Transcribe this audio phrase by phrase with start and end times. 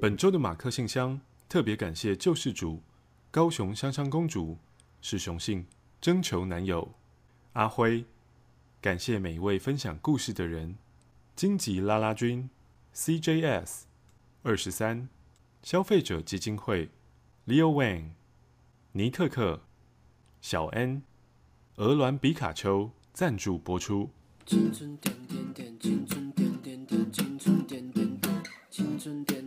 [0.00, 2.80] 本周的马克信箱特别感谢救世主
[3.30, 4.56] 高雄香香公主
[5.02, 5.66] 是雄性
[6.00, 6.94] 征求男友
[7.52, 8.04] 阿辉，
[8.80, 10.76] 感谢每一位分享故事的人：
[11.34, 12.48] 荆棘拉拉君、
[12.94, 13.82] CJS
[14.42, 15.08] 二十三、
[15.62, 16.88] 消费者基金会、
[17.46, 18.10] Leo Wang、
[18.92, 19.62] 尼克克、
[20.40, 21.02] 小 N、
[21.76, 24.10] 鹅銮比卡丘赞助播出。
[25.80, 29.37] 青春点点点，青春点点点，青春点。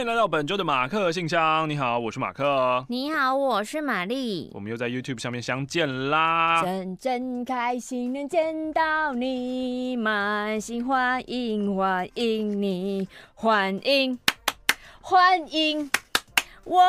[0.00, 1.68] 欢迎来到本周的马克信箱。
[1.68, 2.86] 你好，我是马克。
[2.88, 4.50] 你好，我是玛丽。
[4.54, 6.62] 我们又在 YouTube 上面相见啦！
[6.62, 14.18] 真真开心能见到你，满心欢迎欢迎你，欢迎
[15.02, 15.90] 欢迎，
[16.64, 16.80] 我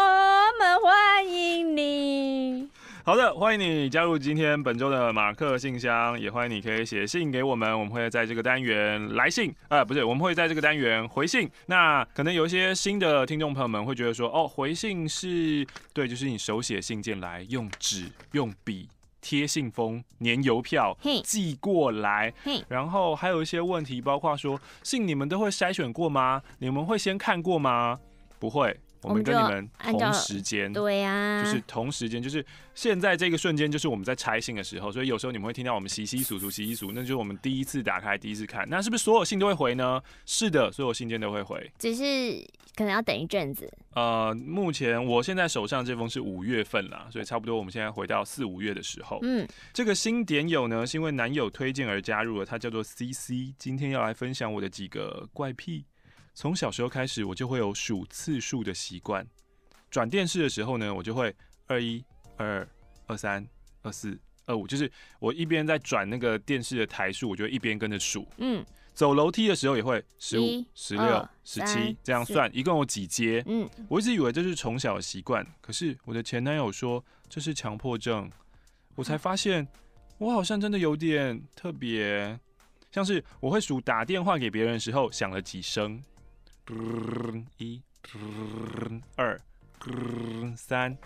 [0.58, 2.70] 们欢迎你。
[3.04, 11.50] 好的，欢迎你加入今天本周的马克信箱，也欢迎你可以写信给我们，我们会在这个单元来信，呃，不是，我们会在这个单元回信。
[11.66, 18.88] 那可能有一些新的听众朋友们会觉得说，哦，回信是对，就是你手写信件来，用纸、用笔
[19.20, 22.32] 贴信封、粘邮票寄过来，
[22.68, 26.44] 然后还有一些问题，包括说信你们都会筛选过吗？
[26.60, 28.00] 你们会先看过吗？
[28.38, 28.80] 不会。
[29.04, 38.68] 我们跟你们同时间，对呀，就是同时间，就是现在这个瞬间，就是我们在拆信的时候，所以有时候你们会听到我们窸窸窣窣、窸窸窣，那就是我们第一次打开、第一次看。
[38.70, 40.02] 那是不是所有信都会回呢？
[40.26, 43.72] 是的，所有信件都会回，只是可能要等一阵子。
[43.94, 49.20] 呃，目前我现在手上这封是五月份啦，所以差不多我们现在回到四五月的时候。
[49.24, 55.86] 嗯，这个新点友呢，是因为男友推荐而加入了，他叫做 CC，今天要来分享我的几个怪癖。
[56.34, 59.26] 从小时候开始，我就会有数次数的习惯。
[59.90, 61.36] 转电视的时候呢，我就会
[61.68, 62.04] 二一、
[62.38, 62.70] 二二、
[63.08, 63.46] 二三、
[63.82, 64.90] 二四、二五，就是
[65.20, 68.28] 我一边在转那个电视的台数，我就一边跟着数。
[68.38, 68.66] 嗯。
[68.94, 73.42] 走楼梯的时候也会十五、十六、十七这样算，一共有几阶？
[73.48, 73.70] 嗯。
[73.88, 78.30] 我一直以为这是从小的习惯，可是我的前男友说这是强迫症，
[78.96, 79.66] 我才发现
[80.18, 82.38] 我好像真的有点特别，
[82.92, 86.04] 像是我会数打电话给别人的时候响了几声。
[87.58, 87.82] 一、
[89.16, 89.40] 二、
[90.56, 90.98] 三，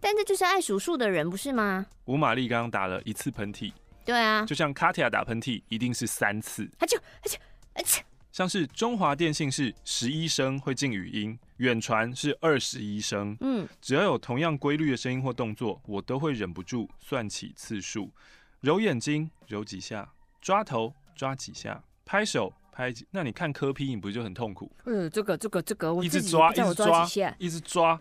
[0.00, 1.86] 但这就是爱数数的人，不是吗？
[2.06, 3.72] 吴玛丽刚刚打了一次喷嚏，
[4.04, 7.38] 对啊，就像卡蒂亚打喷嚏一定是三次，他就他就
[7.74, 18.10] 而且像是中华电信是十一声会进语音，远传是二十一声，嗯，只要有同样规律的声音或动作，我都会忍不住算起次数，
[18.60, 22.52] 揉眼睛揉几下，抓头抓几下，拍手。
[22.72, 24.72] 拍，那你看柯 P，你不就很痛苦？
[24.84, 28.00] 呃，这个这个这个，我一直抓，一直抓，一直抓。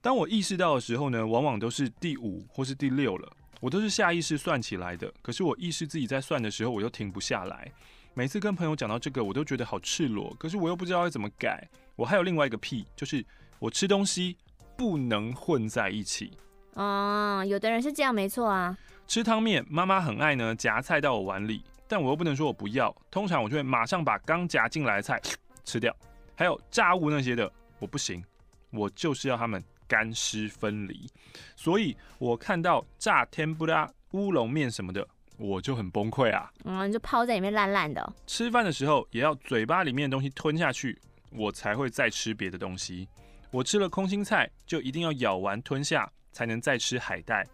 [0.00, 5.12] 当我意识到的时候呢，往往都是第五或是第六了，我都是下意识算起来的。
[5.20, 7.70] 可是我意识自己在算的时候，我又停不下来。
[8.14, 11.68] 每次跟朋友讲到这个，我都觉得好赤裸，可是我又不知道要怎么改。
[11.96, 13.24] 我还有另外一个癖，就是
[13.58, 14.36] 我吃东西
[14.76, 16.30] 不能混在一起。
[16.74, 18.78] 哦，有的人是这样，没错啊。
[19.08, 21.64] 吃汤面，妈妈很爱呢，夹菜到我碗里。
[21.88, 25.20] 但我又不能说我不要，通常我就会马上把刚夹进来的菜
[25.64, 25.94] 吃掉，
[26.36, 28.22] 还有炸物那些的我不行，
[28.70, 31.08] 我就是要它们干湿分离。
[31.56, 35.06] 所以我看到炸天不拉乌龙面什么的，
[35.38, 36.52] 我就很崩溃啊！
[36.64, 38.12] 嗯，就泡在里面烂烂的。
[38.26, 40.98] 吃饭的时候也要嘴巴里面的东西吞下去，
[41.30, 43.08] 我才会再吃别的东西。
[43.50, 47.46] 我吃了空心菜，就一定要咬完吞下，才能再吃海带。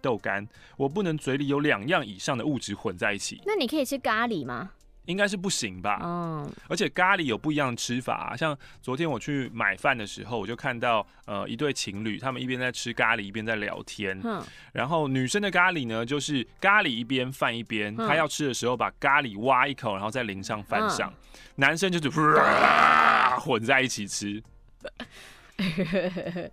[0.00, 0.46] 豆干，
[0.76, 3.40] 我不能嘴里有两样以上的物质混在一起。
[3.46, 4.70] 那你可以吃咖喱吗？
[5.06, 6.00] 应该是不行吧。
[6.04, 6.52] 嗯。
[6.68, 14.20] 而且咖喱有不一样的吃法啊，像昨天我去买饭的时候，我就看到呃一对情侣，他们一边在吃咖喱，一边在聊天。
[14.22, 14.40] 嗯。
[14.72, 21.12] 然后女生的咖喱呢，就是咖喱一边饭一边，她要吃的时候把咖喱挖一口，然后再淋上饭上。
[21.56, 22.10] 男生就是
[23.40, 24.40] 混在一起吃。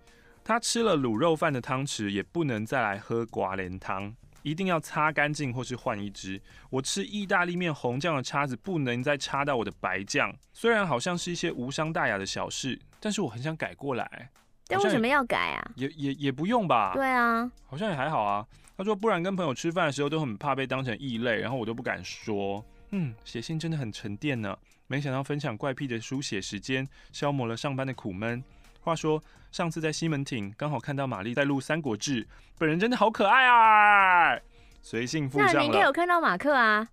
[0.48, 6.40] 他吃了卤肉饭的汤匙，也不能再来喝寡莲汤，一定要擦干净或是换一只。
[6.70, 10.34] 我吃意大利面红酱的叉子不能再插到我的白酱。
[10.54, 14.30] 虽然好像是一些无伤大雅的小事，但是我很想改过来。
[14.66, 15.70] 但为什么要改啊？
[15.76, 16.92] 也也也不用吧。
[16.94, 18.46] 对啊，好像也还好啊。
[18.74, 22.64] 他说，不然跟朋友吃饭的时候都很怕被当成异类，然后我都不敢说。
[22.92, 24.56] 嗯，写信真的很沉淀呢。
[24.86, 28.42] 没想到分享怪癖的书写时间，消磨了上班的苦闷。
[28.88, 32.24] 话说上次在西门町刚好看到玛丽在录《三国志》，
[32.58, 34.40] 本人真的好可爱啊！
[34.80, 35.52] 随性附上了。
[35.52, 36.88] 那你应该有看到马克啊？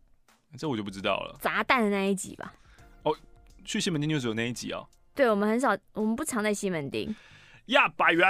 [0.57, 1.38] 这我就不知道了。
[1.39, 2.53] 砸蛋的那一集吧？
[3.03, 3.15] 哦，
[3.63, 4.86] 去西门町就只有那一集哦。
[5.13, 7.15] 对，我们很少，我们不常在西门町。
[7.68, 8.27] 呀，百元。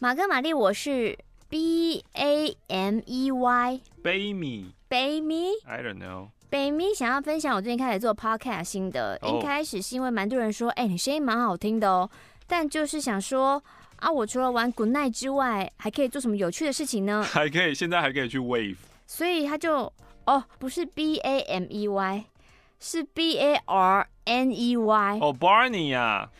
[0.00, 1.16] 马克玛丽，我是
[1.48, 3.80] B A M E Y。
[4.02, 4.74] Baby。
[4.88, 5.50] Baby。
[5.66, 6.30] I don't know。
[6.50, 9.18] Bamy 想要分享我最近开始做 podcast 心得。
[9.20, 9.38] Oh.
[9.38, 12.08] 一开始是因为蛮多人说，哎、欸，你声音蛮好听的哦。
[12.46, 13.62] 但就是想说，
[13.96, 17.22] 啊，我除了玩 Good Night 之外，还可以做什么有趣的事情呢？
[17.28, 18.76] 还可以，现在还可以去 Wave。
[19.06, 19.92] 所以他就，
[20.24, 22.24] 哦，不是 B A M E Y，
[22.80, 25.18] 是 B A R N E Y。
[25.20, 26.30] 哦，Barney 呀。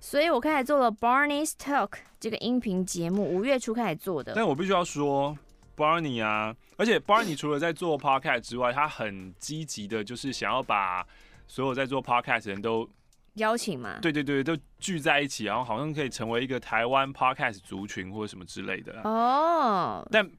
[0.00, 4.32] 所以我开始做了 Barney's Talk 这个音频节目，五月初开始做的。
[4.34, 5.38] 但我必须要说
[5.76, 11.06] ，Barney 啊，而且 Barney 除了在做 Podcast 之外，他很积极的，就是想要把
[11.46, 12.88] 所有在做 Podcast 的人都
[13.34, 13.98] 邀请嘛。
[14.00, 19.00] 对对对，都聚在一起，然后好像可以成为一个台湾 Podcast 族群或者什么之类的。
[19.04, 20.00] 哦。
[20.02, 20.08] Oh.
[20.10, 20.30] 但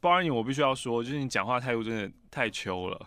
[0.00, 3.06] Barney，我必须要说，就是你讲话态度真的太秋了。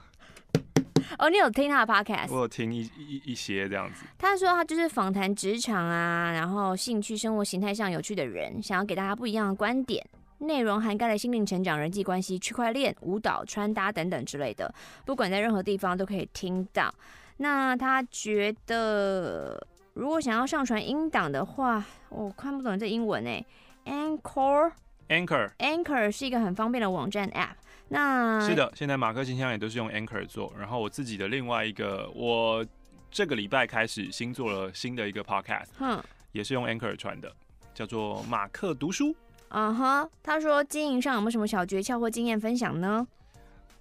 [1.19, 2.33] 哦，你有听他的 podcast？
[2.33, 4.05] 我有听一一一些这样子。
[4.17, 10.05] 他说他就是访谈职场啊，然后兴趣、生活形态上有趣的人，想要给大家不一样的观点。
[10.39, 14.73] 内容涵盖了心灵成长、人际关系、区块链、舞蹈、穿搭等等之类的，
[15.05, 16.93] 不管在任何地方都可以听到。
[17.37, 23.45] 那他觉得，如果想要上传音档的话，我看不懂这英文诶。
[23.85, 27.55] Anchor，Anchor，Anchor 是一个很方便的网站 app。
[27.89, 32.65] 那是的，现在马克信箱也都是用 Anchor 做，然后我自己的另外一个，我
[33.11, 37.31] 这个礼拜开始新做了新的一个 Podcast，哼，也是用 Anchor 传的，
[37.75, 39.15] 叫做马克读书。
[39.49, 43.07] 嗯哼、uh，huh, 他说经营上有没有什么小诀窍或经验分享呢？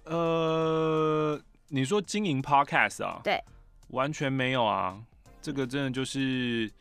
[0.05, 1.39] 呃，
[1.69, 3.19] 你说经营 Podcast 啊？
[3.23, 3.43] 对，
[3.89, 4.97] 完全没有啊，
[5.41, 6.71] 这个真的就是。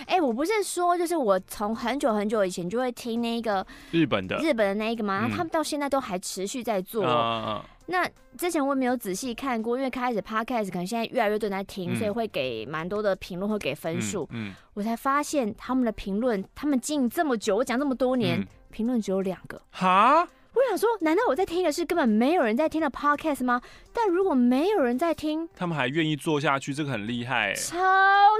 [0.00, 7.04] 哎、欸，我不是说，就是我从很久很久以前就会听那个日本的日本的那一个吗，嗯、他们到现在都还持续在做。
[7.04, 8.08] 嗯、那
[8.38, 14.24] 之前我也没有仔细看过，因为开始 podcast 可能现在越来越多人在听，嗯、所以会给蛮多的评论，会给分数。
[14.30, 19.60] 嗯，嗯我才发现他们的评论，他们经营这么久，我讲这么多年，评论、嗯、只有两个。
[19.72, 20.26] 哈？
[20.52, 23.60] 我想说，难道我在听的是根本没有人在听的 podcast 吗？
[23.92, 27.78] 但如果没有人在听，他们还愿意做下去，这个很厉害，超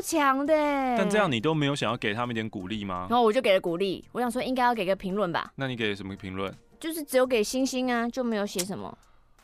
[0.03, 0.55] 强的。
[0.97, 3.07] 但这样你都没有想要给他们一点鼓励吗？
[3.11, 5.53] 然后我就给了鼓励，我想说应该要给个评论吧。
[5.57, 6.53] 那你给什么评论？
[6.79, 8.97] 就是只有给星星啊，就没有写什么。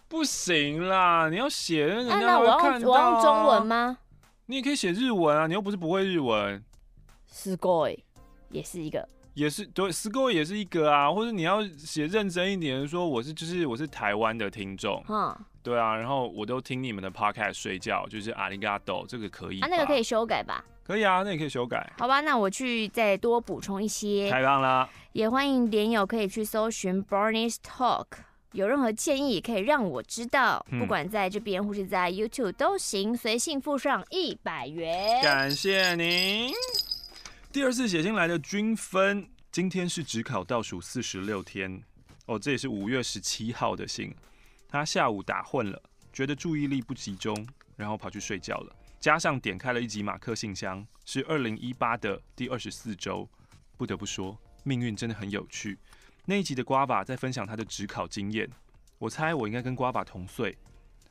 [0.08, 2.38] 不行啦，你要写，人家会看到啊。
[2.38, 3.98] 那我要我要用中文吗？
[4.48, 6.62] 你也可以写日文啊，你又不是不会日文。
[7.32, 8.00] すごい，
[8.50, 9.08] 也是一个。
[9.34, 15.34] 也是对，score 也是一个啊，或者你要写认真一点，说我是就是我是台湾的听众，嗯，
[15.64, 20.62] 对啊，然后我都听你们的 podcast 睡觉，就是阿里嘎多，这个可以，啊，那个可以修改吧？
[20.84, 21.90] 可以啊，那也可以修改。
[21.98, 24.30] 好吧，那我去再多补充一些。
[24.30, 28.08] 太棒了，也欢迎连友可以去搜寻 Barney's Talk，
[28.57, 35.23] 有任何建议也可以让我知道，嗯、不管在这边或是在 YouTube 都行，随信附上一百元。
[35.23, 36.51] 感谢您。
[37.53, 41.83] 第二次写信来的均分，今天是只考倒数四十六天
[42.25, 44.15] 哦，这也是五月十七号的信。
[44.67, 48.75] 他下午打混了，觉得注意力不集中，然后跑去睡觉了。
[48.99, 53.29] 加上点开了一集马克信箱，是二零一八的第二十四周。
[53.77, 55.79] 不得不说，命运真的很有趣。
[56.29, 58.51] 那一集的瓜爸在分享他的职考经验，
[58.99, 60.59] 我猜我应该跟瓜爸同岁。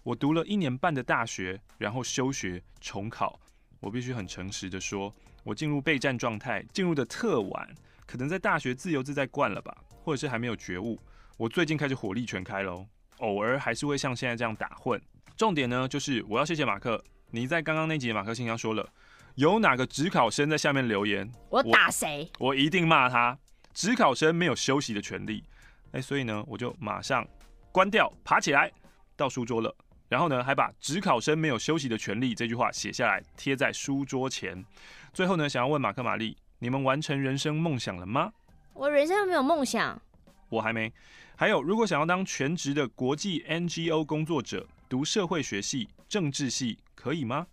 [0.04, 3.40] 我读了一年半的大学，然后休学重考。
[3.80, 5.14] 我必须很诚实的说。
[5.46, 7.74] 我进入备战状态，进入的特晚，
[8.06, 11.00] 可能在大学自由自在惯了吧，或者是还没有觉悟。
[11.38, 12.86] 我最近开始火力全开喽，
[13.20, 15.02] 偶尔还是会像现在这样打混。
[15.38, 18.90] 重点呢，就是我要谢谢马克，你在刚刚那集的马克信箱说了，
[19.36, 22.30] 有哪个职考生在下面留言，我打谁？
[22.40, 23.38] 我一定骂他。
[23.76, 25.44] 指考生没有休息的权利，
[25.92, 27.28] 哎，所以呢，我就马上
[27.74, 28.72] 关掉，爬起来
[29.18, 29.76] 到书桌了。
[30.08, 34.64] 然后呢，还把“职考生没有休息的权利”这句话写下来，贴在书桌前。
[35.12, 38.32] 最后呢，想要问马克、玛丽，你们完成人生梦想了吗？
[38.74, 40.02] 我人生没有梦想，
[40.48, 40.94] 我还没。
[41.36, 47.46] 还有，如果想要当全职的国际 NGO 工作者，读社会学系、政治系，可以吗？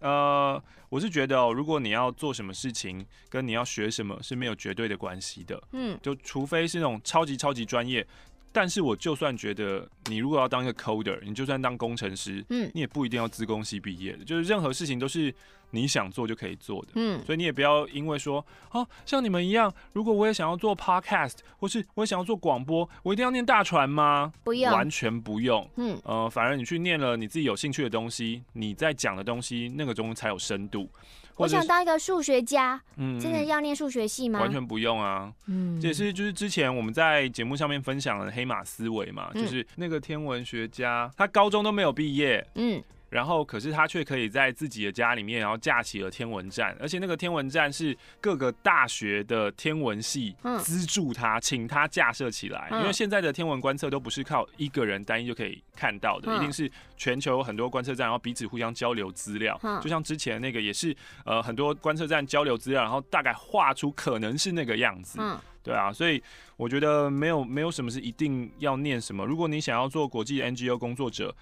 [0.00, 5.62] 呃，我是觉得哦，如果你要做什么事情，跟你要学什么是没有绝对的关系的。
[5.72, 8.06] 嗯，就除非是那种超级超级专业。
[8.50, 15.32] 但是我就算觉得你如果要当一个 coder，你就算当工程师，嗯，你也不一定要资工系毕业的，就是任何事情都是
[15.70, 24.32] 你想做就可以做的，嗯，所以你也不要因为说，啊，像你们一样，如果我也想要做 podcast，或是我也想要做广播，我一定要念大船吗？
[24.44, 30.88] 不用，完全不用，嗯，呃，反而你去念了你自己有兴趣的东西，你在讲的东西那个东西才有深度。
[31.36, 34.40] 我想当一个数学家，嗯，真的要念数学系吗？
[34.40, 42.82] 完全不用啊，嗯，这也是就是之前我们在节目上面分享的黑马思维嘛，嗯、就是那个天文学家，他高中都没有毕业，嗯。
[43.10, 52.68] 然后，可是他却可以在自己的家里面，然后架起了天文站，而且那个天文站是各个大学的天文系资助他，请他架设起来。
[52.70, 59.58] 因为现在的天文观测都不是靠一个人单一就可以看到的，一定是全球很多观测站，然后彼此互相交流资料。
[59.82, 65.18] 就像之前那个也是，呃，很多观测站交流资料，然后大概画出可能是那个样子。
[65.62, 66.22] 对啊，所以
[66.56, 69.24] 我觉得没有没有什么是一定要念什么。
[69.24, 71.34] 如果你想要做国际 NGO 工作者。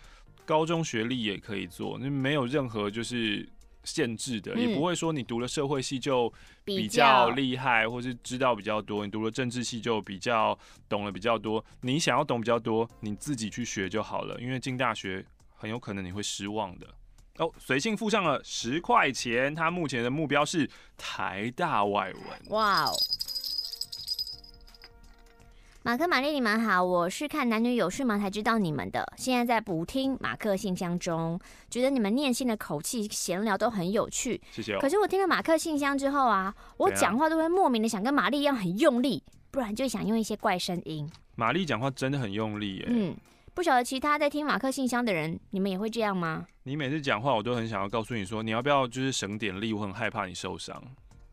[0.47, 3.47] 高中学历也可以做，那没有任何就是
[3.85, 6.33] 限制的，嗯、也不会说你读了社会系就
[6.65, 9.05] 比较厉害，或是知道比较多。
[9.05, 11.63] 你读了政治系就比较懂了比较多。
[11.83, 14.41] 你想要懂比较多，你自己去学就好了。
[14.41, 15.25] 因为进大学
[15.55, 16.87] 很有可能你会失望的。
[17.39, 22.51] 哦，随性附上了十块钱，他目前的目标是台大外文。
[22.51, 22.93] 哇哦！
[25.87, 31.39] 马克、玛丽，你们好，我是看男女有事吗才知道你们的，现在在补听马克信箱中，
[31.71, 34.43] 觉得你们念信的口气、闲聊都很有趣。
[34.51, 34.77] 谢谢。
[34.81, 41.09] 可是我听了马克信箱之后啊，我讲话都会莫名的想跟玛丽一样很用力，不然就想用一些怪声音。
[41.37, 42.87] 玛丽讲话真的很用力耶。
[42.89, 43.17] 嗯，
[43.55, 46.45] 不晓得其他在听马克信箱的人，你们也会这样吗？
[46.65, 49.73] 你每次讲话，我都很想要告诉你说，你要不要就是省点力？
[49.73, 50.83] 我很害怕你受伤，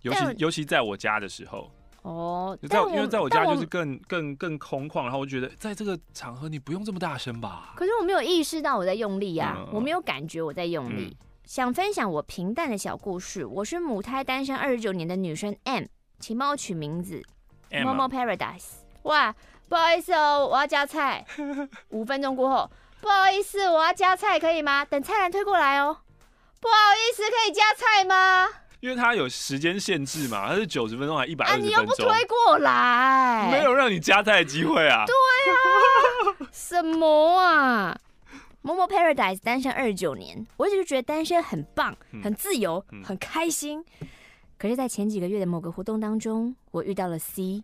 [0.04, 1.72] 尤其尤其在我家的时候。
[2.04, 7.74] 哦，在因为在我家就是更更更空旷，然后我觉得在这个场合你不用这么大声吧。
[7.76, 11.18] 可是我没有意识到我在用力啊，我没有感觉我在用力。
[11.46, 13.46] 想分享我平淡的小故事。
[13.46, 15.86] 我是母胎单身二十九年的女生 M，
[16.20, 17.22] 请帮我取名字。
[17.72, 18.82] Momo Paradise。
[19.04, 19.34] 哇，
[19.68, 21.26] 不好意思哦，我要加菜。
[21.90, 22.70] 五分钟过后，
[23.02, 24.86] 不好意思，我要加菜，可以吗？
[24.86, 25.98] 等菜篮推过来哦。
[26.62, 28.48] 不好意思，可以加菜吗？
[28.84, 35.06] 因为它有时间限制嘛，它是九十分钟还一百二十分钟，你又不推过来，没有让你加菜的机会啊！
[35.06, 35.16] 对
[35.54, 37.98] 啊， 什么啊
[38.62, 43.82] ？Momo Paradise 单身二十九年，我一直就觉得单身很棒，很自由，嗯、很开心。
[44.02, 44.08] 嗯、
[44.58, 47.64] 可是，在前几个月的某个活动当中，我遇到了 C，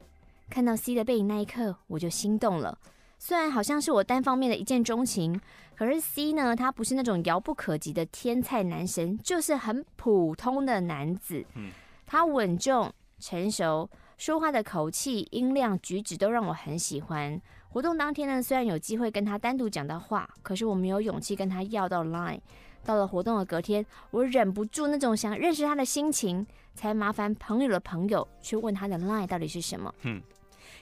[0.49, 2.77] 看到 C 的背影那一刻，我就心动了。
[3.17, 5.37] 虽然好像是我单方面的一见钟情，
[5.79, 11.41] 可是 C 呢，他不是那种遥不可及的天才男神，就是很普通的男子。
[11.55, 11.71] 嗯，
[12.05, 17.41] 他稳重、成熟，说话的口气、音量、举止都让我很喜欢。
[17.69, 22.41] 活动当天呢，虽然有机会跟他单独讲到话，可是我没有勇气跟他要到 Line。
[22.83, 26.45] 到了活动的隔天，我忍不住那种想认识他的心情，
[26.75, 29.95] 才麻烦朋友的朋友去问他的 Line 到底是什么。
[30.01, 30.21] 嗯。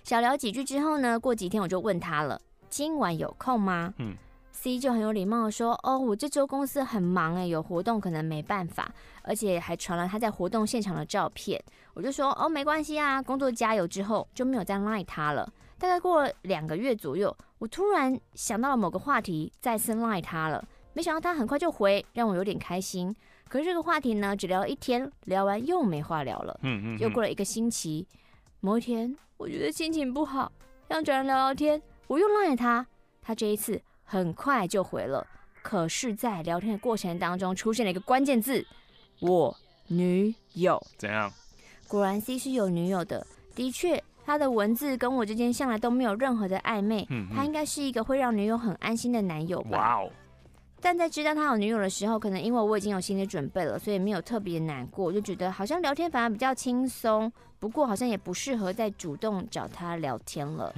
[0.03, 3.93] 小聊几句之后呢，过几天我就问他了，今晚有空吗？
[3.99, 4.15] 嗯
[4.59, 11.63] ，C 就很有礼貌的说，哦，我这周公司很忙诶，有活动可能没办法，而且还传了他在活动现场的照片。
[11.93, 15.47] 我就说，哦，没关系啊，工作加油之后就没有再赖他了。
[15.77, 20.67] 大概过了两个月左右，我突然想到了某个话题，再次赖他了。
[20.93, 23.15] 没想到他很快就回，让我有点开心。
[23.47, 26.59] 可是这个话题呢，只聊了一天，聊完又没话聊了。
[26.63, 28.07] 嗯嗯，又过了一个星期，
[28.59, 29.15] 某一天。
[29.37, 30.51] 我觉得心情不好，
[30.89, 31.79] 想找人聊聊天。
[32.07, 32.87] 我又赖他，
[33.21, 35.27] 他这一次很快就回了。
[35.61, 38.65] 可是，在聊天的过程当中，出现了一个关键字：
[39.19, 39.55] 我
[39.87, 40.81] 女友。
[40.97, 41.29] 怎样？
[41.89, 43.27] 果然，C 是有女友的。
[43.53, 47.05] 的确，他的文字跟我之间向来都没有任何的暧昧。
[47.09, 49.77] 嗯，他应该是一个会让女友很安心的男友吧。
[49.77, 50.11] 哇哦！
[50.87, 57.29] 但在知道他有女友的时候，可能因为我已经有心理准备了，所以没有特别难过，就觉得好像聊天反而比较轻松。
[57.59, 60.73] 不过好像也不适合再主动找他聊天了。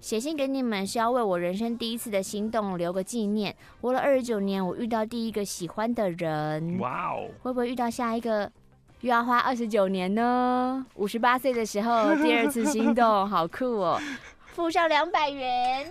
[0.00, 3.54] 写信给你们是要为我人生第一次的心动留个纪念。
[3.82, 6.78] 活了二十九年，我遇到第一个喜欢的人。
[6.78, 7.28] 哇哦！
[7.42, 8.50] 会不会遇到下一个
[9.02, 10.86] 又要花二十九年呢？
[10.94, 14.00] 五十八岁的时候第二次心动，好酷哦！
[14.46, 15.86] 付上两百元。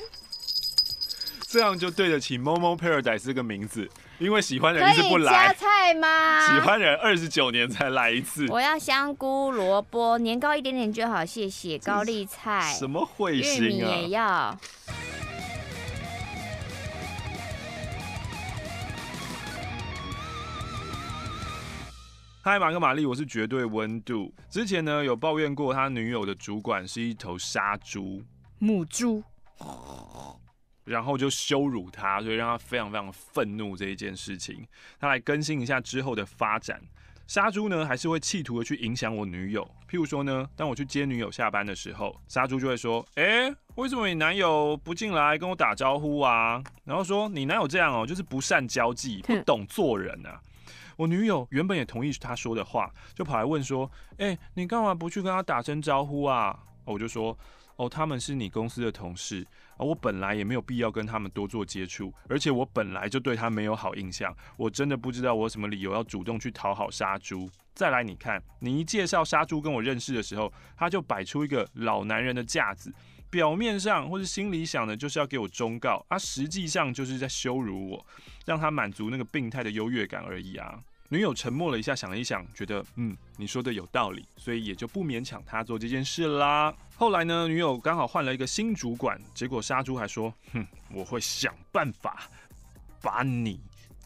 [1.51, 3.85] 这样就对得起 Momo Paradise 这个名字，
[4.19, 5.49] 因为喜欢的人一直不来。
[5.49, 6.45] 加菜吗？
[6.45, 8.47] 喜欢的人二十九年才来一次。
[8.47, 11.77] 我要香菇、萝卜，年糕一点点就好，谢谢。
[11.79, 12.73] 高丽菜。
[12.79, 13.67] 什么彗星啊？
[13.67, 14.57] 玉米也要。
[22.41, 24.33] 嗨，马克玛丽，我是绝对温度。
[24.49, 28.23] 之前呢，有抱怨过他女友的主管是一头杀猪，
[28.57, 29.21] 母猪。
[30.83, 34.65] 然后就羞辱他，所以让他非常非常愤怒这一件事情。
[34.99, 36.81] 他来更新一下之后的发展。
[37.27, 39.63] 杀猪呢，还是会企图的去影响我女友。
[39.89, 50.41] 譬如说呢，当我去接女友下班的时候，杀猪就会说：“诶，为什么你男友不进来跟我打招呼啊？”然后说：“你男友这样哦，就是不善交际，不 懂做人啊。”
[50.97, 57.37] 我女友原本也同意他说的话，就跑来问说：“哎、欸，你干嘛不去跟他打声招呼啊？”我就说
[57.77, 67.49] ：“哦，他们是你公司的同事，而我本来也没有必要跟他们多做接触，而且我本来就对他没有好印象，我真的不知道我有什么理由要主动去讨好杀猪。
[67.73, 72.93] 再来，你看，你一介绍杀猪跟我认识的时候，他就摆出一个老男人的架子。”
[73.31, 78.05] 表面上或是心里想的，就是要给我忠告，啊，实际上就是在羞辱我，
[78.45, 80.77] 让他满足那个病态的优越感而已啊。
[81.13, 86.73] 女友沉默了一下，想了一想，觉得嗯，你说的有道理，所以也就不勉强他做这件事啦。
[86.95, 92.29] 后来呢，女友刚好换了一个新主管，结果杀猪还说，哼，我会想办法
[93.01, 93.59] 把你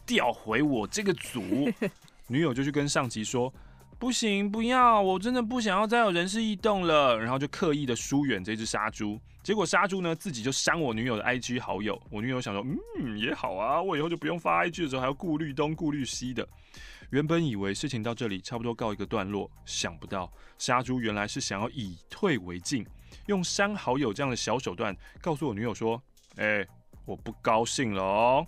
[0.04, 1.70] 调回我这个组。
[2.26, 3.54] 女友就去跟上级说。
[3.98, 5.00] 不行，不要！
[5.00, 7.18] 我真的不想要再有人事异动了。
[7.18, 11.98] 然后就刻意的疏远这只杀猪，结果杀猪呢自己就删我女友的 IG 好友。
[12.10, 12.62] 我女友想说，
[13.00, 16.46] 嗯，也好啊，我以后就不用发 IG 的时候还要顾虑东顾虑西的。
[17.10, 22.86] 原本以为事情到这里差不多告一个段落，想不到杀猪原来是想要以退为进，
[23.26, 26.02] 用删好友这样的小手段告诉我女友说，
[26.36, 26.66] 哎、
[27.04, 28.46] 我不高兴了哦，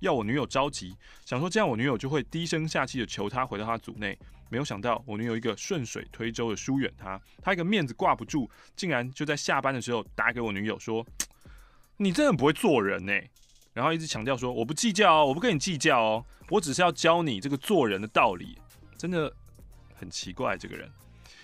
[0.00, 4.18] 要我女友着急，想说这样我女友就会低声下气的求他回到他组内。
[4.50, 11.06] 没有想到，我女友一个顺水推舟的疏远他，他一个面子挂不住，竟然就在下班的时候打给我女友说
[11.98, 13.12] ：“你真的不会做人呢。”
[13.78, 18.58] 然后一直强调说：“我不计较哦，我不跟你计较哦，我只是要教你这个做人的道理。”
[18.98, 19.32] 真的
[19.94, 20.90] 很奇怪，这个人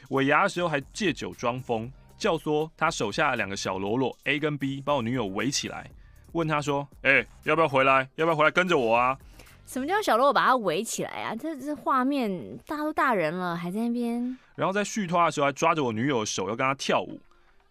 [0.08, 1.88] 尾牙的时候还借酒装疯，
[2.18, 5.88] 教唆他手下的两个小喽啰 A 跟 B 把我女友围起来，
[6.32, 8.08] 问他说：“哎，要不要回来？
[8.16, 9.16] 要不要回来跟着我啊？”
[9.64, 11.36] 什么叫小喽啰把他围起来啊？
[11.36, 14.36] 这这画面，大家都大人了，还在那边。
[14.56, 17.20] 然后在续托的时候，还抓着我女友的手要跟她跳舞。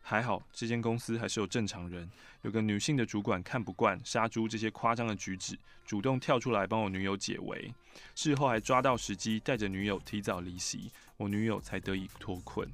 [0.06, 2.10] 还好这间公司还是有正常人，
[2.44, 7.74] 有个女性的主管看不惯杀猪这些夸张的举止，主动跳出来帮我女友解围。
[8.16, 12.70] 事后还抓到时机，带着女友提早离席，我女友才得以脱困。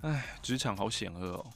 [0.00, 1.46] 唉，职场好险恶哦。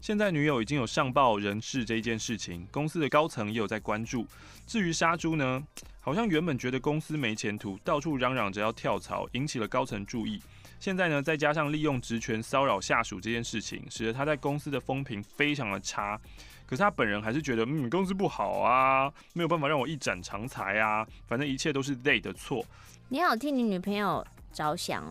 [0.00, 4.26] 现在女友已经有上报人事这一件事情，公司的高层也有在关注。
[4.66, 5.62] 至于杀猪呢，
[6.00, 10.42] 好像原本觉得公司没前途，到处嚷嚷着要跳槽，引起了高层注意。
[10.80, 16.18] 现在呢，再加上利用职权骚扰下属这件事情，使得他在公司的风评非常的差。
[16.66, 22.64] 可是他本人还是觉得，嗯，公司不好啊，没有办法让我一展长才啊，反正一切都是 they 的错。
[23.10, 25.04] 你好，替你女朋友着想，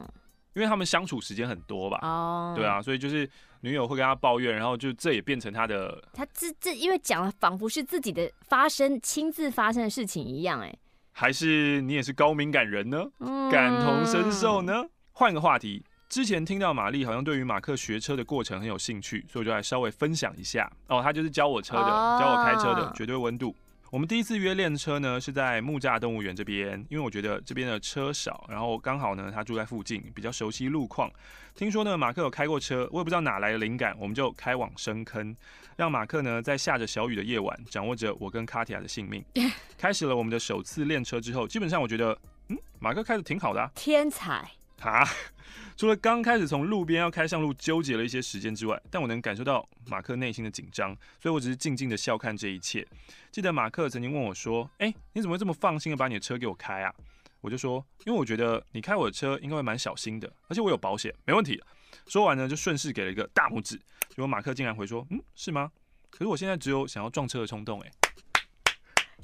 [0.53, 1.99] 因为他们相处时间很多吧？
[2.01, 3.29] 哦，对啊，所以就是。
[3.62, 6.01] 女友会跟他抱怨，然后就这也变成他的。
[6.13, 10.73] 他这这因为讲了，仿佛是自己的发生、亲自发生的事情一样，哎。
[11.12, 13.03] 还是你也是高敏感人呢？
[13.19, 14.86] 嗯、感同身受呢？
[15.19, 20.71] 换个话题，之前听到玛丽好像对于马克学车的过程很有兴趣，所以我就来稍微分享一下。
[20.88, 23.53] 哦，他就是教我车的，哦、教我开车的，绝对温度。
[23.91, 31.12] 我们第一次约练车呢，是在木栅动物园这边，因为我觉得这边的车少，然后刚好呢，他住在附近，比较熟悉路况。
[31.53, 35.36] 听说呢，马克有开过车，我也不知道哪来的灵感，我们就开往深坑，
[35.75, 39.21] 让马克呢在下着小雨的夜晚，掌握着我跟卡提亚的性命。
[39.77, 44.49] 开始了我们的首次练车之后，基本上我觉得，嗯，马克开得挺好的啊，天才。
[44.81, 45.05] 啊，
[45.75, 52.85] 除了刚开始从路边要开上路纠结了一些时间之外，但我能感受到马克内心的紧张，所以我只是静静的笑看这一切。
[53.31, 56.93] 记得马克曾经问我说：“哎，你怎么这么放心的把你的车给我开啊？”
[57.41, 61.61] 我就说：“因为我觉得你开我的车应该会蛮小心的，而且我有保险，没问题。”
[62.07, 63.77] 说完呢，就顺势给了一个大拇指。
[64.09, 65.71] 结果马克竟然回说：“嗯，是吗？
[66.09, 67.91] 可是我现在只有想要撞车的冲动。”哎，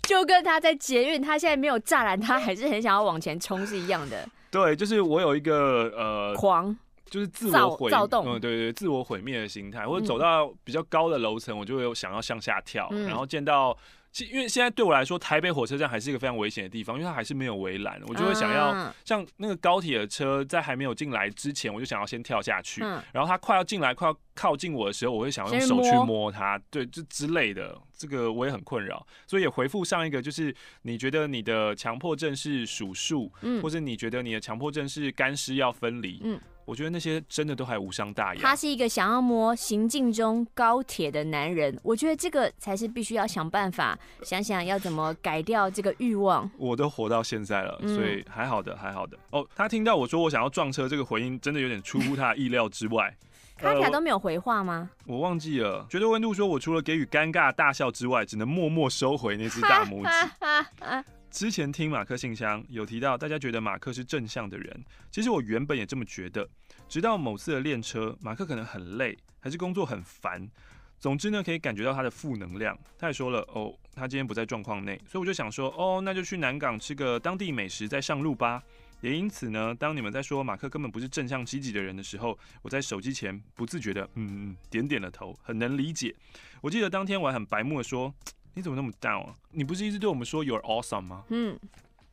[0.04, 4.30] 就跟他在捷运，他现在没有栅栏，他还是很想要往前冲是一样的。
[4.64, 6.76] 对，就是我有一个呃狂，
[7.10, 9.86] 就是自我毁躁动，嗯，对对对，自我毁灭的心态。
[9.86, 13.78] 或者走到比较高的楼层，我就会有想要向下跳，嗯、然后见到。
[14.24, 33.30] 因为现在对我来说，台北火车站还是一个非常危险的地方，因为它还是没有围栏，我就会想要像那个高铁的车，在还没有进来之前，我就想要先跳下去，然后它快要进来、快要靠近我的时候，我会想要用手去摸它，对，就之类的，这个我也很困扰，所以也回复上一个，就是你觉得你的强迫症是数数，
[33.62, 36.22] 或者你觉得你的强迫症是干湿要分离，
[36.66, 38.42] 我觉得那些真的都还无伤大雅。
[38.42, 46.50] 他是一个想要摸行进中高铁的男人，我觉得这个才是必须要想办法想想要怎么改掉这个欲望。
[46.58, 49.18] 我都活到现在了，所以还好的，还好的。
[49.30, 53.16] 哦，他听到我说我想要撞车，这个回应真的有点出乎他的意料之外。
[53.58, 54.90] 卡卡都没有回话吗？
[55.06, 55.86] 我忘记了。
[55.90, 61.06] 绝对温度说，我除了给予尴尬大笑之外，只能默默收回那只大拇指。
[61.32, 64.86] 之前听马克信箱有提到，大家觉得马克是正向的人。
[65.12, 66.48] 其实我原本也这么觉得，
[66.88, 70.50] 直到某次的练车，马克可能很累，还是工作很烦，
[70.98, 72.78] 总之呢，可以感觉到他的负能量。
[72.98, 78.64] 他也说了，哦，他今天不在状况内，所以我就想说，哦，那就去南港吃个当地美食再上路吧。
[79.02, 86.16] 也因此呢，当你们在说马克根本不是正向积极的人的时候，我在手机前不自觉的嗯嗯点点了头，很能理解。
[86.62, 88.14] 我记得当天我还很白目的说，
[88.54, 89.36] 你怎么那么 down 啊？
[89.52, 91.24] 你不是一直对我们说 you're awesome 吗？
[91.30, 91.60] 嗯，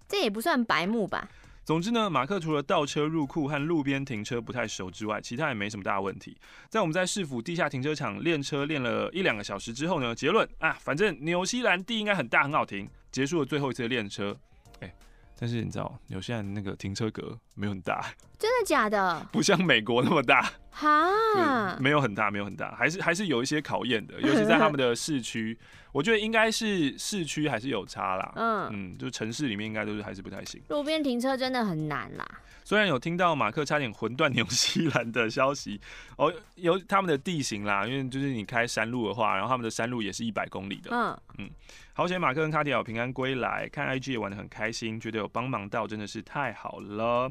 [0.08, 1.28] 这也不算白目吧。
[1.64, 6.36] 总之呢，马克除了倒车入库和路边停车不太熟之外，其他也没什么大问题。
[6.68, 14.36] 在我们在市府地下停车场练车练了一两个小时之后呢，结论啊，反正纽西兰地应该很大很好停，结束了最后一次练车。
[14.80, 14.92] 欸，
[15.38, 19.26] 但是你知道，纽西兰那个停车格没有很大，真的假的？
[19.32, 20.52] 不像美国那么大。
[20.72, 25.56] 哈，没有很大，没有很大，还是还是有一些考验的，尤其在他们的市区，
[25.92, 28.32] 我觉得应该是市区还是有差啦。
[28.36, 30.60] 嗯嗯，就城市里面应该都是还是不太行。
[30.68, 32.26] 路边停车真的很难啦。
[32.64, 35.80] 虽然有听到马克差点魂断纽西兰的消息，
[36.16, 40.90] 哦，有他们的地形啦，因为就是你开山路的话，然后他们的山路也是一百公里的。
[40.92, 41.50] 嗯嗯，
[41.92, 47.30] 好险马克跟卡迪亚平安归来，看 IG 也玩的很开心，觉得有帮忙到，真的是太好了。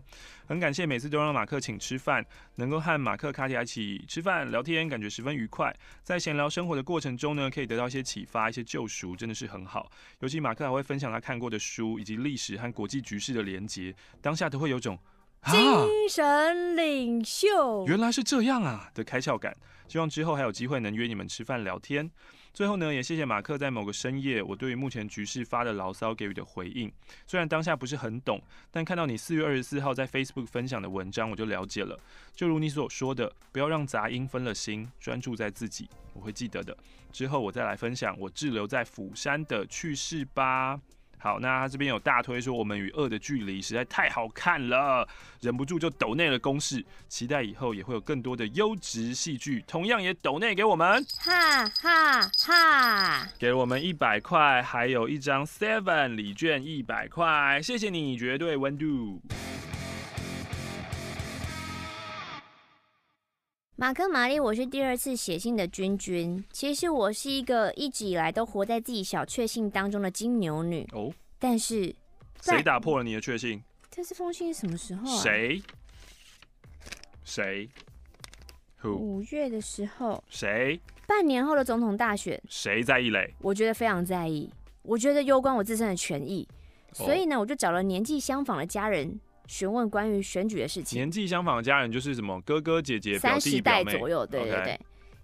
[0.51, 5.73] 很感谢每次都让马克请吃饭，能够和马克、卡迪亚一起吃饭聊天，感觉十分愉快。
[6.03, 9.89] 在闲聊生活的过程中呢，可以得到一些启发，一些救赎，真的是很好。
[10.19, 14.99] 尤其马克还会分享他看过的书，以及历史和国际局势的连结，当下都会有种。
[15.45, 15.57] 精
[16.09, 19.55] 神领袖，原来是这样啊的开窍感。
[19.87, 22.11] 希望之后还有机会能约你们吃饭聊天。
[22.53, 26.91] 最后呢，也谢谢马克在某个深夜，我对于目前局势发的牢骚给予的回应。
[27.25, 31.97] 虽然当下不是很懂，但看到你四月二十四号在 Facebook 分享的文章，我就了解了。
[32.35, 35.89] 就如你所说的，不要让杂音分了心，专注在自己。
[36.13, 36.77] 我会记得的。
[37.13, 40.79] 之后我再来分享我滞留在釜山的趣事吧。
[41.21, 45.07] 好，那他这边有大推说我们与恶的距离实在太好看了，
[45.39, 59.21] 忍不住就抖内了公式，期待以后也会有更多的优质戏剧，同样也抖内给我们，哈哈哈，给我们一百块，还有一张 Seven 礼券一百块，谢谢你，绝对温度。
[63.81, 66.45] 马克玛丽，我是第二次写信的君君。
[66.51, 70.87] 其实我是一个一直以来都活在自己小确幸当中的金牛女。
[70.93, 71.91] 哦，但是
[72.41, 73.59] 谁打破了你的确幸？
[73.89, 75.17] 这是封信是什么时候啊？
[75.17, 75.59] 谁？
[77.23, 77.67] 谁？
[78.83, 80.23] 五月的时候。
[80.29, 80.79] 谁？
[81.07, 82.39] 半年后的总统大选。
[82.47, 83.33] 谁在意嘞？
[83.39, 84.47] 我觉得非常在意。
[84.83, 86.47] 我觉得攸关我自身的权益，
[86.93, 89.19] 所以呢，我就找了年纪相仿的家人。
[89.51, 90.97] 询问关于选举的事情。
[90.97, 94.79] 年纪相仿的家人就是什么哥哥姐姐、表弟表妹，三十代左右，对对对。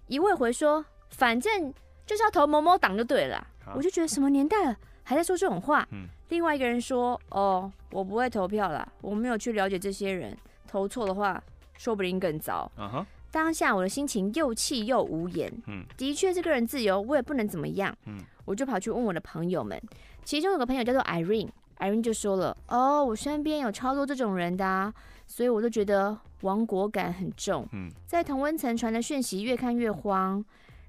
[0.06, 1.72] 一位回说，反正
[2.04, 3.36] 就是要投某某党就对了。
[3.64, 5.88] 啊、我就觉得什么年代了，还在说这种话。
[5.92, 10.36] 嗯、另外一个人说，哦，我不会投票啦，我没有去了解这些人，
[10.66, 11.42] 投错的话，
[11.78, 12.70] 说不定更糟。
[12.76, 13.02] Uh.
[13.30, 15.50] 当下我的心情又气又无言。
[15.66, 17.96] 嗯，的确是个人自由，我也不能怎么样。
[18.04, 19.80] 嗯，我就跑去问我的朋友们，
[20.22, 21.48] 其中有个朋友叫做 Irene。
[21.78, 24.92] 艾伦就说了：“哦，我身边有超多这种人的啊，
[25.26, 27.66] 所以我就觉得亡国感很重。
[27.72, 30.44] 嗯，在同温层传的讯息越看越慌。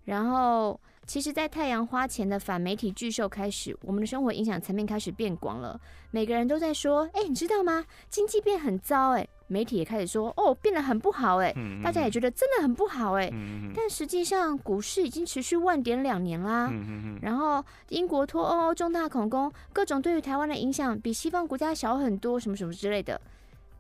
[0.06, 5.80] 然后，其实，在太阳花前的反媒体巨兽开始，我们的生活影响层面开始变广了。
[6.12, 7.86] 每个人都在说：‘哎，你知道吗？
[8.10, 13.30] 经济变很糟。’哎。”媒体也开始说，哦，变得很不好哎，大家也觉得真的很不好哎，
[13.76, 16.72] 但实际上股市已经持续万点两年啦，
[17.22, 23.20] 然后英国脱欧重大恐攻，各种对于台湾的影响比西方国家小很多，什么什么之类的。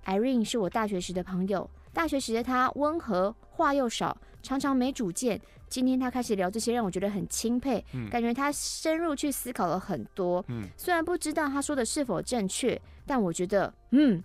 [0.05, 5.39] Irene 是我大学时的朋友，大学时的她温和，话又少，常常没主见。
[5.67, 10.43] 今天他开始聊这些，让我觉得很钦佩，嗯、感觉他深入去思考了很多。
[10.47, 14.23] 嗯，虽然不知道他说的是否正确，但我觉得，嗯。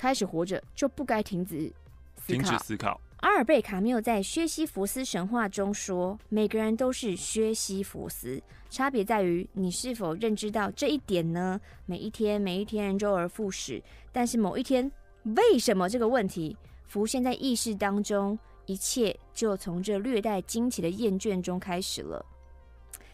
[0.00, 1.70] 开始活着就不该停止
[2.16, 2.32] 思考。
[2.32, 2.98] 停止思考。
[3.18, 11.60] 阿尔贝卡缪在薛西弗斯神话中说，每个人都是薛西弗斯，差别在于你是否认知到这一点呢？
[11.84, 14.90] 每一天，每一天周而复始，但是某一天，
[15.36, 18.38] 为什么这个问题浮现在意识当中？
[18.64, 22.24] 一切就从这略带惊奇的厌倦中开始了。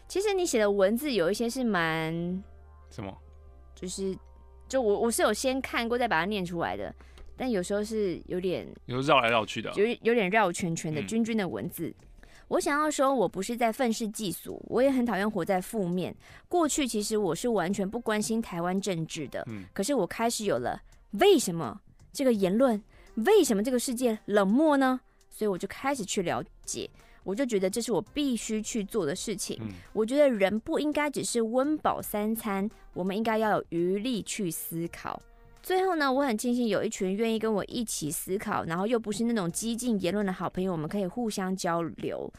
[0.07, 2.13] 其实你写的文字有一些是蛮
[2.89, 3.13] 什么，
[3.75, 4.17] 就是。
[4.67, 6.93] 就我我是有先看过再把它念出来的，
[7.35, 11.87] 但有时候是有点有绕来绕去的，有有点绕圈圈的君君的文字。
[11.87, 16.15] 嗯、我想要说，我不是在愤世嫉俗，我也很讨厌活在负面。
[16.49, 21.79] 过去其实我是完全不关心台湾政治的，嗯，可是我开始有了为什么
[22.11, 22.83] 这个言论，
[23.15, 24.99] 为什么这个世界冷漠呢？
[25.29, 26.89] 所以我就开始去了解。
[27.27, 29.59] 我就觉得这是我必须去做的事情。
[29.59, 35.21] 嗯、我觉得人不应该只是温饱三餐，我们应该要有余力去思考。
[35.61, 42.31] 最后呢，我很庆幸有一群愿意跟我一起思考，然后又不是那种激进言论的好朋友，我们可以互相交流。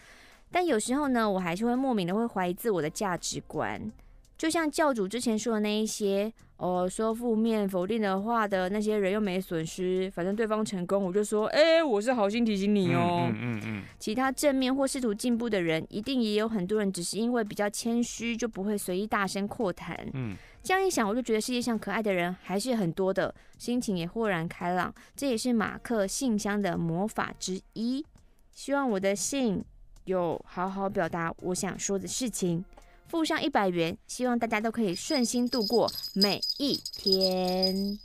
[0.51, 3.93] 但有时候呢，我还是会莫名的会怀疑自我的价值观。
[4.39, 13.27] 就像教主之前说的那一些，哦，说负面否定的话的那些人又没损失，反正对方成功，我就说，哎、欸，我是好心提醒你哦。
[13.29, 13.83] 嗯嗯，嗯嗯。
[13.99, 20.09] 其他正面或试图进步的人，一定也有很多人，只是因为比较谦虚，就不会随意大声阔谈。
[20.15, 20.37] 嗯。
[20.63, 24.95] 这样一想，我就觉得世界上可爱的人还是很多的，心情也豁然开朗。
[25.17, 28.05] 这也是马克信箱的魔法之一。
[28.53, 29.65] 希望我的信
[30.05, 32.65] 有好好表达我想说的事情。
[33.09, 37.99] 付上一百元，希望大家都可以顺心度过每一天。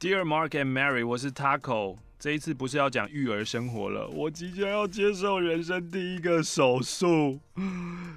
[0.00, 1.98] Dear Mark and Mary，我是 Taco。
[2.18, 7.38] 这一次不是要讲育儿生活了，我即将要接受人生第一个手术。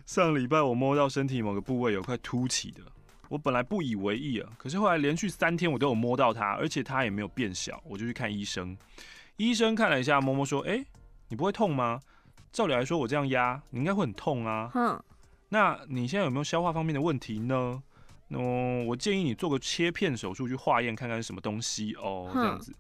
[0.08, 2.82] 上礼拜我摸到身体某个部位有块凸起的，
[3.30, 8.76] 我本来不以为意啊，可是后来连续三天我都有摸到它，而且它也没有变小，我就去看医生。
[9.38, 10.84] 医生看了一下，摸摸说：“哎，
[11.28, 12.00] 你不会痛吗？
[12.52, 15.04] 照理来说，我这样压，你应该会很痛啊。”哼。
[15.50, 17.82] 那你现在有没有消化方面的问题呢？
[18.30, 22.74] 嗯，我建议你做个切片手术去化验看看是什么东西哦，这样子。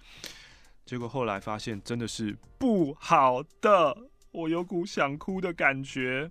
[0.85, 3.95] 结果后来发现真的是不好的，
[4.31, 6.29] 我有股想哭的感觉。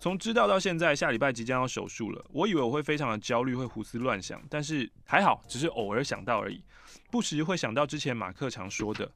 [0.00, 6.62] 从知道到现在，下礼拜即将要手术了，我以为我会非常的焦虑，会胡思乱想，但是还好，只是偶尔想到而已。
[7.10, 9.10] 不时会想到之前马克常说的，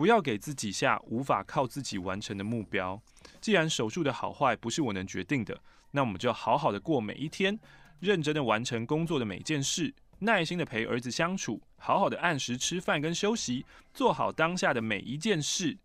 [0.00, 2.98] 不要给自己下无法靠自己完成的目标。
[3.38, 5.60] 既然手术的好坏不是我能决定的，
[5.90, 7.60] 那我们就好好的过每一天，
[7.98, 15.76] 认真的完成工作的每件事，耐心的陪儿子相处，好好的按时吃饭跟休息，做好当下的每一件事。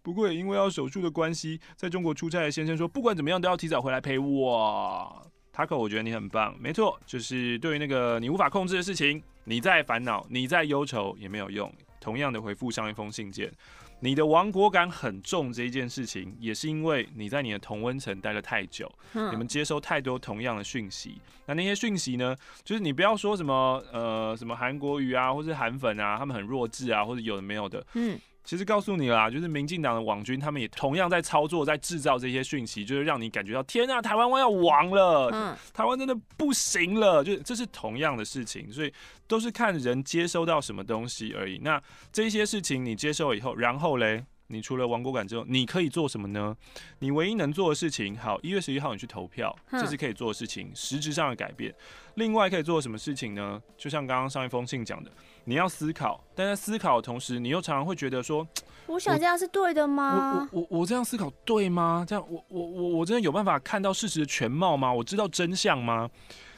[0.00, 5.30] 不过也因为要手术的关系，在中国出差的先生说，不管怎么样都要提早回来陪我。
[5.52, 11.70] 塔可，我觉得你很棒，没错，就是对于那个你无法控制的事情，你再烦恼，你再忧愁也没有用。
[12.00, 13.52] 同样的回复上一封信件。
[14.00, 21.20] 你的亡国感很重这一件事情，也是因为你在你的同温层待了太久，你们接收太多同样的讯息。
[21.46, 27.84] 那那些讯息呢，就是你不要说什么呃什么韩国语啊，或是韩粉啊，他们很弱智啊，或者有的没有的。
[27.94, 28.18] 嗯。
[28.48, 38.90] 其实告诉你啦，就是民进党的网军，他们也同样在操作，在制造这些讯息，就是让你感觉到天啊，台湾要亡了，嗯，台湾真的不行了，就这是同样的事情，所以
[39.26, 41.58] 都是看人接收到什么东西而已。
[41.58, 41.78] 那
[42.10, 44.24] 这些事情你接受了以后，然后嘞？
[44.50, 46.56] 你除了亡国感之后，你可以做什么呢？
[47.00, 51.74] 你唯一能做的事情，好，一月十一号你去投票，这是可以做的事情，实质上的改变。
[52.14, 53.62] 另外可以做什么事情呢？
[53.76, 55.10] 就像刚刚上一封信讲的，
[55.44, 58.46] 你要思考，但在思考的同时，你又常常会觉得说，
[58.86, 60.48] 我想这样是对的吗？
[60.50, 62.06] 我我我，我这样思考对吗？
[62.08, 64.90] 这样我我我我真的有办法看到事实的全貌吗？
[64.90, 66.08] 我知道真相吗？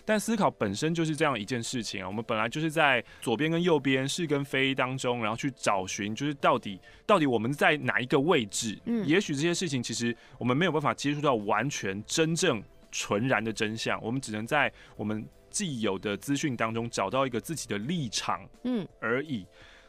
[0.05, 8.79] 但思考本身就是这样一件事情啊，我们本来就是在左边跟右边是跟非当中，然后去找寻，就是到底到底我们在哪一个位置？
[8.87, 19.47] 嗯，也许这些事情其实我们没有办法接触到完全真正纯然的真相，我们只能在我们既有的资讯当中找到一个自己的立场，嗯而已。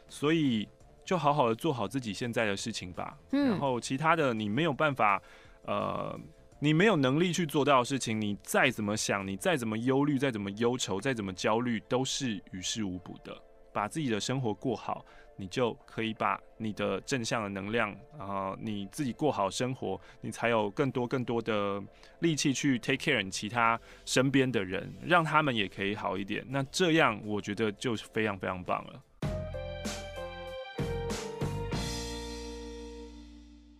[0.08, 0.68] 所以
[1.04, 5.22] 就好好的做好自己现在的事情吧，嗯，然后其他的你没有办法，
[5.64, 6.18] 呃。
[6.64, 13.36] 你没有能力去做到的事情，你再怎么想，你再怎么忧虑，再怎么忧愁，再怎么焦虑，都是于事无补的。
[13.72, 15.04] 把自己的生活过好，
[15.36, 21.82] 你就可以把你的正向的能量，啊你自己过好生活，你才有更多更多的
[22.20, 26.46] 力气去 take care 你其他身边的人，让他们也可以好一点。
[26.48, 29.02] 那这样我觉得就是非常非常棒了。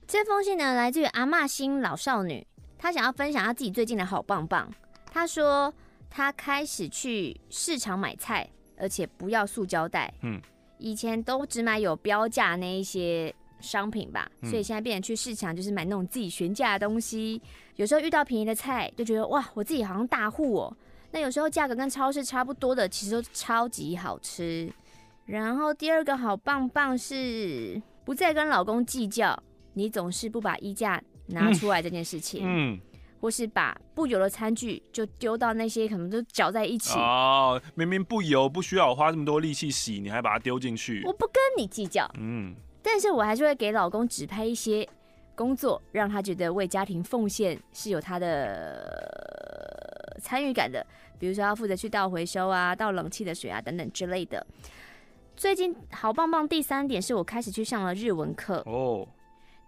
[0.09, 2.45] 这封信呢，来自于阿嬷星老少女。
[2.83, 4.69] 他想要分享他自己最近的好棒棒。
[5.07, 5.73] 他说
[6.11, 10.13] 他开始去市场买菜，而且不要塑胶袋。
[10.23, 10.43] 嗯，
[10.79, 17.41] 以前都只买有标价那一些商品吧，所以现在变成去市场就是买那种自己悬价的东西。
[17.77, 20.77] 有时候遇到便宜的菜，就觉得哇，我自己好像大户哦。
[21.13, 24.69] 那有时候价格跟超市差不多的，其实都超级好吃。
[25.25, 29.41] 然后第二个好棒棒是不再跟老公计较，
[29.75, 32.81] 你总是不把衣架拿出来这件事情，嗯，
[33.21, 41.03] 或是把不油的餐具就丢到那些可能都搅在一起哦，明明不油，不需要我花这么多力气洗，你还把它丢进去。
[41.05, 44.87] 我不跟你计较，嗯，但是我还是会给老公指派一些
[45.35, 50.85] 工作，让他觉得为家庭奉献是有他的参与感的，
[51.19, 54.47] 比如说要负责去倒回收啊、倒冷气的水啊等等之类的。
[55.35, 59.09] 最近好棒棒，第三点是我开始去上了日文课哦。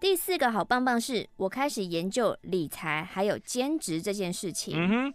[0.05, 4.75] 第四个好棒棒是我开始研究理财还有兼职这件事情。
[4.77, 5.15] 嗯哼，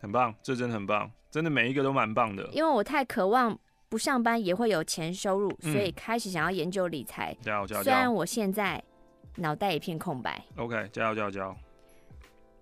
[0.00, 2.48] 很棒，这真的很棒，真的每一个都蛮棒的。
[2.52, 7.36] 因为我太渴望不上班也会有钱收入，所以开始想要研究理财。
[7.42, 8.80] 加油加油、虽然我现在
[9.38, 10.40] 脑袋一片空白。
[10.54, 11.56] OK，加油加油加油！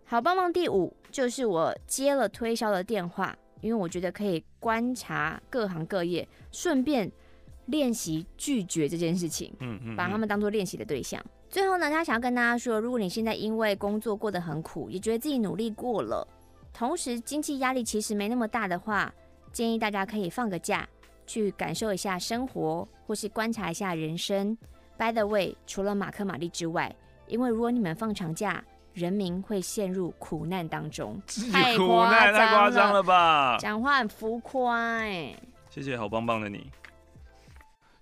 [0.06, 7.12] 好棒棒第五就是我接了推销的电话，因为我觉得可以观察各行各业，顺便
[7.66, 9.54] 练习拒绝这件事情。
[9.60, 11.22] 嗯嗯，把他们当做练习的对象。
[11.48, 16.26] 最后呢，他想要跟大家说，如果你现在因为工作过得很苦，也觉得自己努力过了，
[16.72, 19.12] 同时经济压力其实没那么大的话，
[19.52, 20.86] 建议大家可以放个假，
[21.26, 24.56] 去感受一下生活，或是观察一下人生。
[24.98, 26.94] By the way，除了马克玛丽之外，
[27.26, 31.20] 因为如果你们放长假，人民会陷入苦难当中。
[31.52, 33.56] 太苦难太夸张了吧？
[33.60, 35.34] 讲话很浮夸哎。
[35.70, 36.70] 谢谢，好棒棒的你。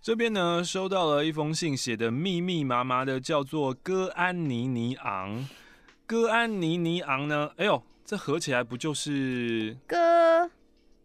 [0.04, 5.48] 这边呢，收到了一封信，写的密密麻麻的，叫做戈安尼尼昂。
[6.06, 7.50] 戈安尼尼昂呢？
[7.56, 9.96] 哎呦，这合起来不就是戈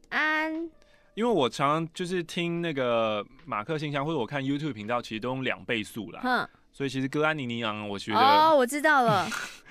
[0.09, 0.69] 安？
[1.13, 6.19] 因为我常常就是听那个马克信箱，或者我看 YouTube 频道，其实都用两倍速啦。
[6.21, 9.29] 哼，所以其实戈安尼尼昂，我觉得哦，我知道了。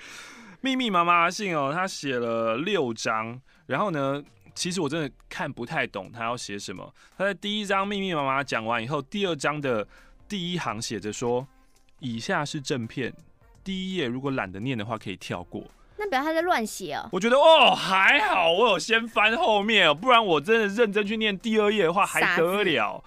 [0.61, 4.23] 密密麻麻的信哦，他写了六张，然后呢，
[4.59, 6.93] 其实我真的看不太懂他要写什么。
[7.17, 9.87] 他在第一章密密麻麻讲完以后，第二章的
[10.27, 11.47] 第一行写着说
[11.99, 13.13] ：“以下是正片，
[13.63, 15.63] 第一页如果懒得念的话，可以跳过。”
[15.95, 17.07] 那表示他在乱写哦。
[17.13, 23.01] 我觉得哦，还好我有先翻后面，不然我真的认真去念第二页的话还得了。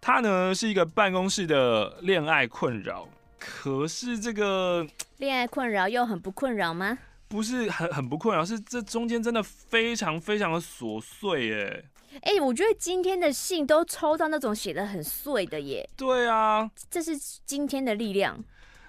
[0.00, 3.08] 他呢是一个办公室的恋爱困扰，
[3.40, 6.96] 可是这个恋爱困扰又很不困扰吗？
[7.28, 11.84] 不是很很不困扰，是这中间真的非常非常的琐碎耶。
[12.22, 15.86] 哎、欸，我觉得今天的信都抽到那种写的很碎的耶。
[15.96, 18.42] 对啊，这是今天的力量，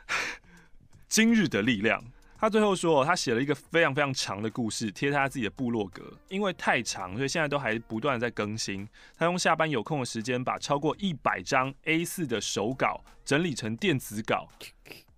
[1.09, 2.01] 今日的力量。
[2.39, 8.87] 他最后说，他写了一个非常非常长的故事，贴他自己的部落格，因为太长，所以现在都还不断在更新。
[9.17, 14.47] 他用下班有空的时间，把超过一百张 A4 的手稿整理成电子稿。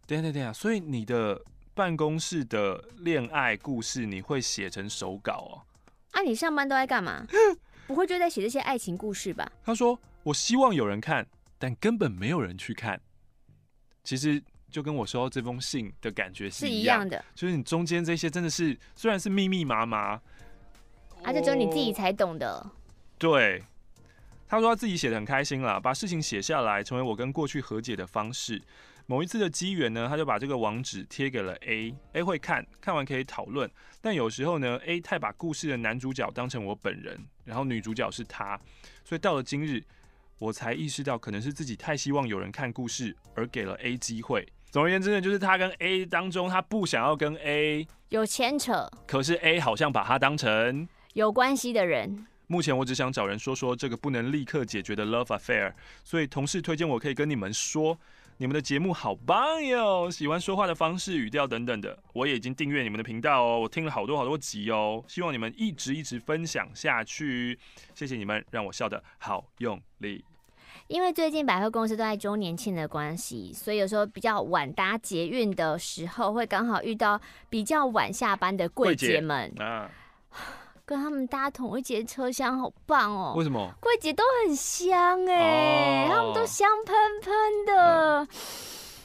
[0.08, 1.39] 等下等下等下，所以你的。
[1.79, 5.63] 办公室的恋爱故事，你会写成手稿哦？
[6.11, 7.25] 啊，你上班都在干嘛？
[7.87, 9.49] 不会就在写这些爱情故事吧？
[9.63, 11.25] 他说：“我希望有人看，
[11.57, 12.99] 但根本没有人去看。”
[14.03, 20.19] 其实就跟我收到这封信的感觉是一样，是一样的，就是你中间这些真的是虽然是密密麻麻，
[21.23, 22.69] 啊，这只有你自己才懂的。
[23.17, 23.63] 对，
[24.49, 28.61] 他说他自己写的很开心啦，把事情写下来，成为我跟过去和解的方式。
[29.10, 33.67] 某一次的机缘呢，他就把这个网址贴给了 A，A 会看，看完可以讨论。
[34.02, 38.56] 但有时候呢，A 太把故事的男主角当成我本人，然后女主角是他，
[39.04, 39.84] 所以到了今日，
[40.38, 44.48] 我才意识到可能是自己太希望有人看故事，而给了 A 机会。
[44.69, 52.28] 总而言之呢，就是他跟 A 当中，他不想要跟 A 有牵扯，可是 A 好像把他当成有关系的人。
[52.45, 57.98] 目前我只想找人说说这个不能立刻解决的 love affair，所以同事推荐我可以跟你们说。
[58.41, 60.10] 你们的节目好棒哟！
[60.10, 63.60] 喜欢说话的方式、语调等等的，我也已经订阅你们的频道哦。
[63.60, 67.60] 我听了好多好多集哦，希望你们一直一直分享下去。
[67.93, 70.23] 谢谢你们，让我笑得好用力。
[70.88, 79.91] 因为最近百货公司都在周年庆的关系，所以有时候比较晚搭捷运的时候，会刚好遇到比较晚下班的柜姐们啊。
[80.89, 83.36] 跟他们搭同一节车厢，好棒哦！
[83.38, 83.71] 为什么？
[83.80, 88.28] 柜姐都很香哎，他们都香喷喷的。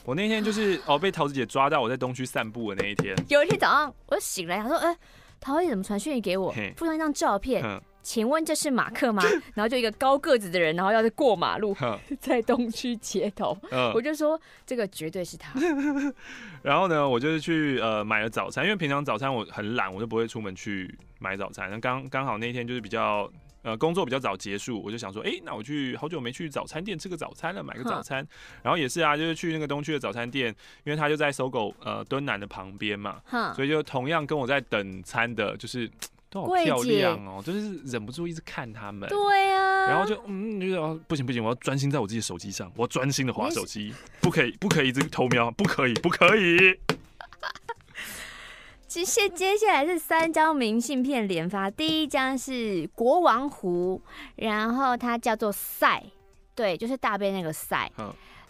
[0.03, 3.15] 我那天就是哦，被桃子姐抓到我在东区散步的那一天。
[3.29, 4.97] 有一天早上，我就醒来，他说：“哎，
[5.39, 7.63] 桃子怎么传讯息给我，附上一张照片？
[8.01, 9.21] 请问这是马克吗？”
[9.53, 11.77] 然后就一个高个子的人，然后要过马路，
[12.19, 13.55] 在东区街头。
[13.93, 15.53] 我就说这个绝对是他。
[16.63, 20.97] 然后呢，我就是去呃买了早餐，因为平常早餐我很懒，我就不会出门去。
[21.19, 23.29] 买早餐，那刚刚好那天就是比较
[23.61, 28.25] 呃工作比较早结束，我就想说，哎、欸，那我去好久没去早餐店吃个早餐了，买个早餐。
[28.61, 33.21] 然后也是啊，就是去那个东区的早餐店，因为他就在 SOGO 呃敦南的旁边嘛，
[33.55, 35.89] 所以就同样跟我在等餐的，就是
[36.29, 39.07] 都好漂亮哦、喔，就是忍不住一直看他们。
[39.07, 46.77] 对啊，然后就嗯，就哦不行不行，我要专心在我自己的手机上，我要专心的划手机，不可以不可以一直偷瞄，不可以不可以。
[49.03, 53.99] 接接下来是三张明信片连发，第一张是国王湖，
[54.35, 56.03] 然后它叫做赛，
[56.53, 57.91] 对，就是大杯那个赛。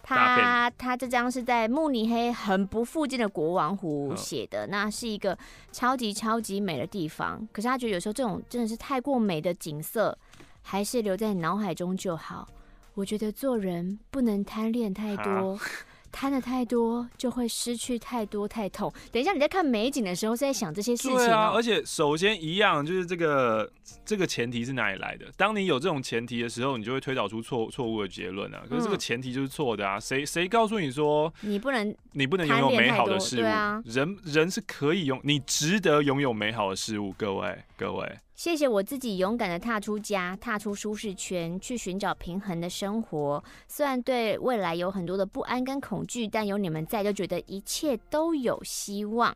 [0.08, 5.36] 他他这张是在慕尼黑很不附近的国王湖写的，那是一个
[5.72, 7.48] 超级超级美的地方。
[7.52, 10.16] 可是他觉得有时候这种真的是太过美的景色，
[10.62, 12.48] 还是留在脑海中就好。
[12.94, 15.60] 我觉得做人不能贪恋太多。
[16.16, 18.92] 贪的太多，就会失去太多太痛。
[19.12, 21.18] 等一下你在看美景的时候，是在想这些事情、喔。
[21.18, 23.70] 对啊，而且首先一样就是这个
[24.06, 25.26] 这个前提是哪里来的？
[25.36, 28.64] 当你有这种前提的时候，你就会推导出错错误的结论啊。
[28.70, 30.00] 可是这个前提就是错的啊！
[30.00, 33.40] 谁谁告诉你说你不能你不能拥有美好的事物？
[33.42, 37.14] 对啊、人人是可以拥，你值得拥有美好的事物。
[37.18, 38.10] 各位各位。
[38.36, 43.42] 谢谢我自己勇敢的踏出家，踏出舒适圈，去寻找平衡的生活。
[43.66, 49.34] 虽然对未来有很多的不安跟恐惧，但有你们在，就觉得一切都有希望。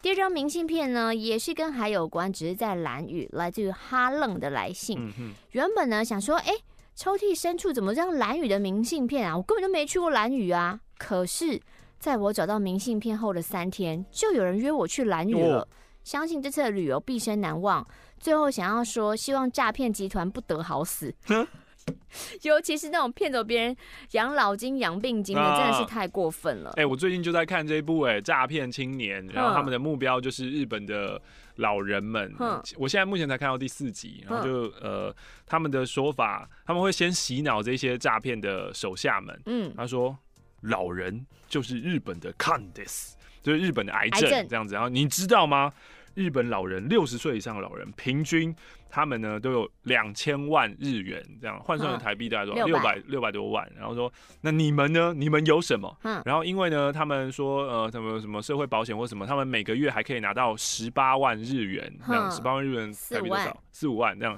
[0.00, 4.96] 第二张明信片呢，也是跟海有关，只是在蓝雨，来自于哈愣的来信。
[5.18, 6.52] 嗯、原本呢想说，哎，
[6.94, 9.36] 抽屉深处怎么这样蓝雨的明信片啊？
[9.36, 10.78] 我根本就没去过蓝雨啊。
[10.96, 11.60] 可是，
[11.98, 15.62] 在我找到明信片后的三天，就有人约我去蓝雨了。
[15.62, 15.68] 哦、
[16.04, 17.84] 相信这次的旅游毕生难忘。
[18.18, 21.46] 最后想要说，希望诈骗集团不得好死，呵
[22.42, 23.76] 尤其是那种骗走别人
[24.10, 26.70] 养老金、养病金的，真的是太过分了。
[26.76, 31.18] 哎、我最近就在看这一部、欸，哎，诈骗青年，然后他们的目标就是日本的
[31.56, 32.30] 老人们。
[32.38, 35.16] 嗯我现在目前才看到第四集，然后就呵呃，
[35.46, 39.40] 他们的说法，他们会先洗脑这些诈骗的手下们。
[39.46, 40.14] 嗯，他说
[40.60, 43.12] 老人就是日本的 cancer，
[43.42, 44.74] 就是日本的癌症这样子。
[44.74, 45.72] 然后你知道吗？
[46.18, 48.52] 日本老人六十岁以上的老人，平均
[48.90, 52.66] 他们呢都有两千万日元，这样换算成台币大概多少？
[52.66, 53.70] 六百六百多万。
[53.76, 55.14] 然后说，那你们呢？
[55.16, 55.96] 你们有什么？
[56.02, 56.20] 嗯。
[56.24, 63.62] 然后因为呢，他们说呃什么什么社会保险或什么，他们每个月还可以拿到十八万日元，这样十八万日元台币多少？
[63.70, 64.36] 四五万这样。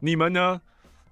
[0.00, 0.60] 你们呢？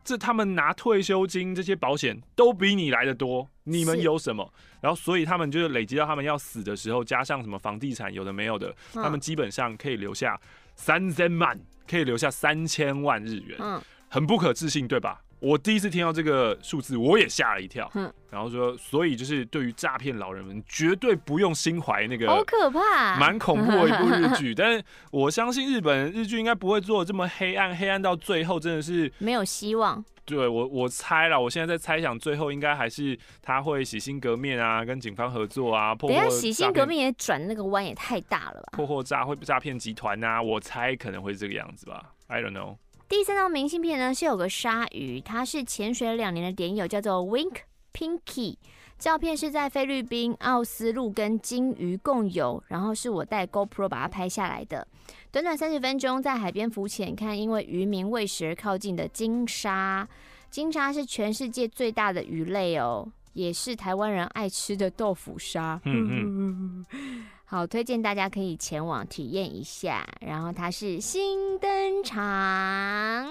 [0.05, 4.51] 这他们拿退休金这些保险都比你来的多，你们有什么？
[4.81, 10.41] 是然后所以他们就是累积到他们要死的时候，加上什么房地产有的没有的，嗯、他们基本上可以留下
[10.75, 11.59] 三千万，
[11.89, 15.21] 可以留下三千万日元，嗯、很不可置信，对吧？
[15.41, 17.91] 我第一次听到这个数字，我也吓了一跳。
[17.95, 24.55] 嗯，然后说，所以就是对于诈骗老人们，绝对不用心怀那个，好可怕，蛮恐怖的一部日剧。
[24.57, 30.05] 但是我相信日本日剧应该不会做这么黑暗，黑暗到最后真的是没有希望。
[30.25, 36.15] 对我，我猜了，我现在在猜想，最后应该还是他会洗心革面啊，跟警方合作啊，破获。
[36.15, 38.77] 等下洗心革面也转那个弯也太大了吧？
[38.77, 42.13] 破获诈会诈骗集团啊，我猜可能会是这个样子吧。
[42.27, 42.77] I don't know。
[43.09, 47.61] 第三张明信片呢，是有个鲨鱼，它是潜水了两年的点友，叫做 Wink
[47.95, 48.57] Pinky。
[48.99, 54.87] 照片是在菲律宾奥斯陆跟鲸鱼共游，然后是我带 GoPro 把它拍下来的。
[55.31, 60.07] 短短三十分钟，在海边浮潜，看因为渔民喂食而靠近的鲸鲨。
[60.51, 65.81] 鲸鲨是全世界最大的鱼类哦，也是台湾人爱吃的豆腐鲨。
[65.85, 70.07] 嗯嗯 好，推荐大家可以前往体验一下。
[70.21, 73.27] 然后它是新登场。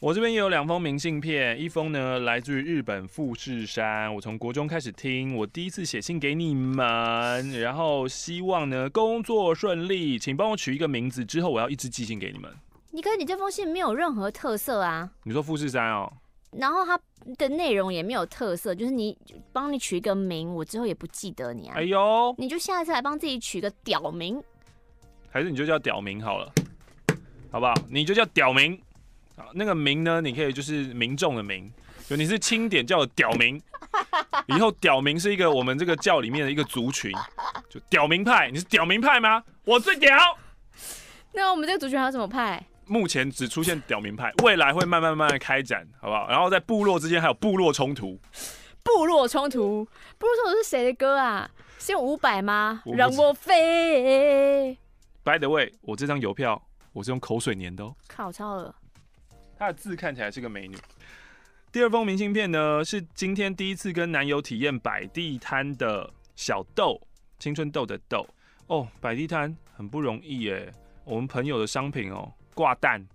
[0.00, 4.12] 我这边也有两封明信片，一封呢来自于日本富士山。
[4.14, 12.50] 我从国中开始听，我第一次写信给你们，然后希望呢工作顺利，请帮我取一个名字，之后我要一直寄信给你们。
[12.90, 15.10] 你看你这封信没有任何特色啊？
[15.24, 16.10] 你说富士山哦？
[16.52, 16.98] 然后它
[17.38, 19.16] 的内容也没有特色，就是你
[19.52, 21.74] 帮你取一个名，我之后也不记得你啊。
[21.76, 24.42] 哎呦，你就下一次来帮自己取个屌名，
[25.30, 26.52] 还是你就叫屌名好了，
[27.50, 27.74] 好不好？
[27.88, 28.80] 你就叫屌名
[29.36, 31.72] 啊，那个名呢，你可以就是民众的名，
[32.08, 33.60] 就你是清点叫屌名，
[34.48, 37.12] 以后屌名是一个我们这个教里面的一个族群，
[37.68, 39.42] 就屌名派，你是屌名派吗？
[39.64, 40.16] 我最屌。
[41.34, 42.62] 那我们这个族群还有什么派？
[42.92, 46.28] 目前只出现屌民派，未来会慢慢慢慢开展，好不好？
[46.28, 48.20] 然后在部落之间还有部落冲突。
[48.82, 49.82] 部落冲突，
[50.18, 51.50] 部落冲突是谁的歌啊？
[51.78, 52.82] 是用伍佰吗？
[52.84, 54.76] 我让我飞。
[55.24, 56.62] By the way，我这张邮票
[56.92, 57.96] 我是用口水粘的哦。
[58.08, 58.74] 靠，超恶。
[59.58, 60.76] 她的字看起来是个美女。
[61.72, 67.00] 第二封明信片呢，是今天第一次跟男友体验摆地摊的小豆，
[67.38, 68.26] 青春痘的豆
[68.66, 68.86] 哦。
[69.00, 70.70] 摆地摊很不容易耶，
[71.04, 72.30] 我们朋友的商品哦。
[72.54, 73.06] 挂蛋，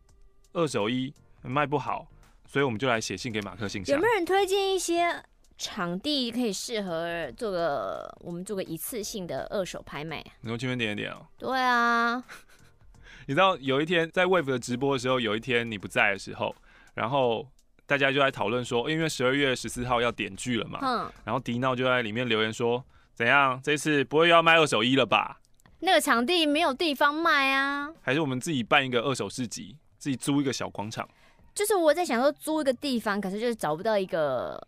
[0.54, 2.08] 二手衣卖不好，
[2.46, 3.96] 所以我们就来写信给马克信箱。
[3.96, 5.24] 有没有人推荐一些
[5.58, 10.24] 场地可以适合做个我们做个一次性的二手拍卖？
[10.42, 11.26] 你说轻点点点哦。
[11.38, 12.24] 对啊，
[13.28, 16.56] 你知道有一天在 Wave 的直播的时候，有一天你不在的时候，
[16.94, 17.48] 然后
[17.86, 22.84] 大家就在讨论说，因为十二月十四号要点剧了嘛，嗯，然后迪闹就在里面留言说，
[23.14, 25.40] 怎样这次不会又要卖二手衣了吧？
[25.80, 31.08] 那个场地没有地方卖啊，还是我们自己办一个二手市集，自己租一个小广场。
[31.54, 34.60] 就是我在想说租一个地方，可是就是找不到一个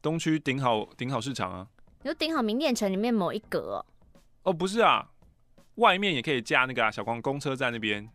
[0.00, 1.66] 东区顶好顶好市场啊。
[2.02, 3.86] 你说顶好名店城里面某一格哦？
[4.44, 5.08] 哦，不是啊，
[5.76, 8.08] 外面也可以架那个啊，小光公车站那边。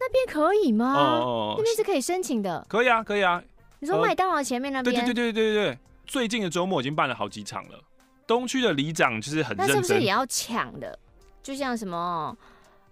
[0.00, 0.92] 那边可以吗？
[0.94, 2.64] 哦，哦，哦，那边是可以申请的。
[2.68, 3.42] 可以啊，可以啊。
[3.78, 4.94] 你说麦当劳前面那边？
[4.94, 7.78] 对对对对对对对，最近的周末已经办了好几场了。
[8.26, 10.98] 东区的里长就是很认真，那是不是也要抢的？
[11.44, 12.36] 就像什么？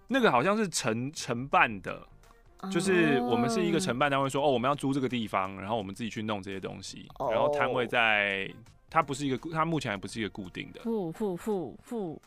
[0.09, 2.07] 那个好像是承承办的，
[2.71, 8.47] 就是我们是一个承办单位说，说哦，我们要租这个地方，然后我们自己去弄这些东西，然后摊位在
[8.91, 10.81] 它不是一个，它目前还不是一个固定的。
[10.81, 12.21] 付付付付，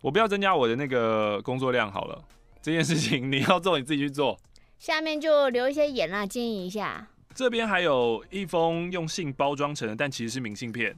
[0.00, 2.22] 我不要增加我的那个工作量好了，
[2.62, 4.38] 这件事情你要做你自己去做。
[4.78, 7.08] 下面就留一些言啦，建议一下。
[7.34, 10.94] 这边还有一封用信包装成的，但其实是明信片。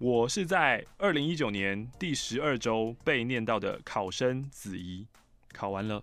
[0.00, 5.06] 我是在二零一九年第十二周被念到的考生子怡，
[5.52, 6.02] 考完了，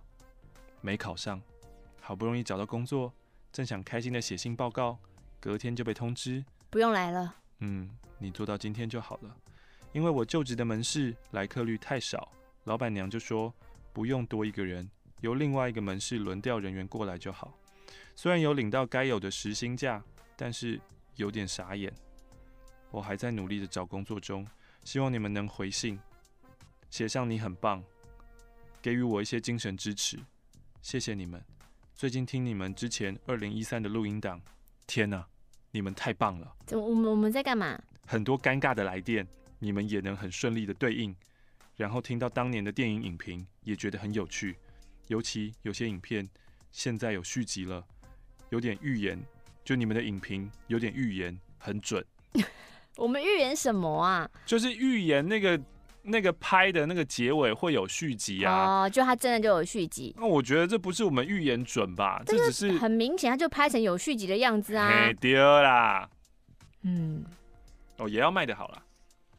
[0.80, 1.42] 没考上，
[2.00, 3.12] 好不容易找到工作，
[3.50, 4.96] 正想开心的写信报告，
[5.40, 7.34] 隔天就被通知不用来了。
[7.58, 9.36] 嗯，你做到今天就好了，
[9.90, 12.30] 因为我就职的门市来客率太少，
[12.66, 13.52] 老板娘就说
[13.92, 14.88] 不用多一个人，
[15.22, 17.52] 由另外一个门市轮调人员过来就好。
[18.14, 20.00] 虽然有领到该有的时薪假，
[20.36, 20.80] 但是
[21.16, 21.92] 有点傻眼。
[22.90, 24.46] 我还在努力的找工作中，
[24.84, 25.98] 希望你们能回信，
[26.90, 27.82] 写上你很棒，
[28.80, 30.18] 给予我一些精神支持，
[30.80, 31.42] 谢谢你们。
[31.94, 34.40] 最近听你们之前二零一三的录音档，
[34.86, 35.26] 天哪，
[35.70, 36.56] 你们太棒了！
[36.70, 37.78] 我们我们在干嘛？
[38.06, 39.26] 很多尴尬的来电，
[39.58, 41.14] 你们也能很顺利的对应，
[41.76, 44.56] 然后听到当年的电影影评，也觉得很有趣，
[45.08, 46.26] 尤其有些影片
[46.70, 47.84] 现在有续集了，
[48.48, 49.20] 有点预言，
[49.62, 52.02] 就你们的影评有点预言，很准。
[52.98, 54.28] 我们预言什么啊？
[54.44, 55.58] 就是预言那个
[56.02, 58.82] 那个拍的那个结尾会有续集啊！
[58.82, 60.12] 哦，就他真的就有续集。
[60.18, 62.20] 那我觉得这不是我们预言准吧？
[62.26, 65.06] 这只是很明显，他就拍成有续集的样子啊！
[65.06, 66.08] 没丢啦。
[66.82, 67.24] 嗯，
[67.98, 68.82] 哦，也要卖的好啦。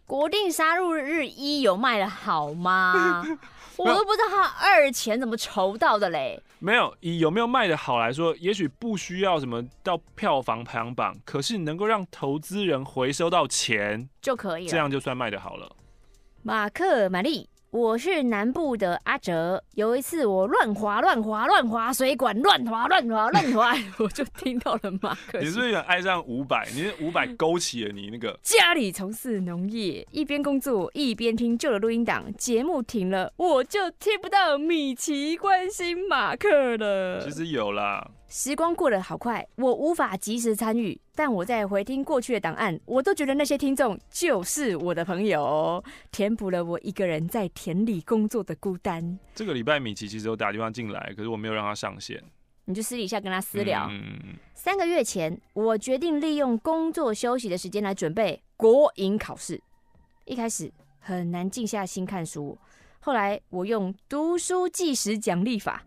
[0.09, 3.23] 国定杀戮日一有卖的好吗？
[3.77, 6.41] 我都不知道他二钱怎么筹到的嘞。
[6.57, 15.75] 没有，以有没有卖的好来说，也许不需要什么到票房排行榜，可是能够让投资人回收到钱就可以了，这样就算卖的好了。
[16.41, 17.47] 马克玛丽。
[17.71, 19.63] 我是南部的阿哲。
[19.75, 25.39] 有一次我乱滑乱滑乱滑水管，乱滑乱滑乱滑， 我就听到了马克。
[25.39, 26.65] 你是不是爱上伍佰？
[26.73, 28.37] 你是伍佰勾起了你那个。
[28.41, 32.33] 家里从事农业，一边工作一边听旧的录音档。
[32.35, 37.21] 节目停了，我就听不到米奇关心马克了。
[37.21, 38.09] 其实有啦。
[38.31, 49.17] 时光过得好快，我无法及时参与，但我在回听过去的档案，我都觉得那些听众就是我的朋友，填补了我一个人在田里工作的孤单。
[49.33, 52.23] 这个礼拜米奇其实有打电话进来，可是我没有让他上线。
[52.65, 53.87] 你就私底下跟他私聊。
[53.89, 54.37] 嗯。
[54.53, 59.59] 三个月前，我决定利用工作休息的时间来准备国营考试。
[60.25, 62.55] 一开始很难静下心看书，
[62.99, 65.83] 后来我用读书计时奖励法。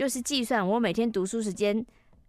[0.00, 1.84] 就是计算我每天读书时间，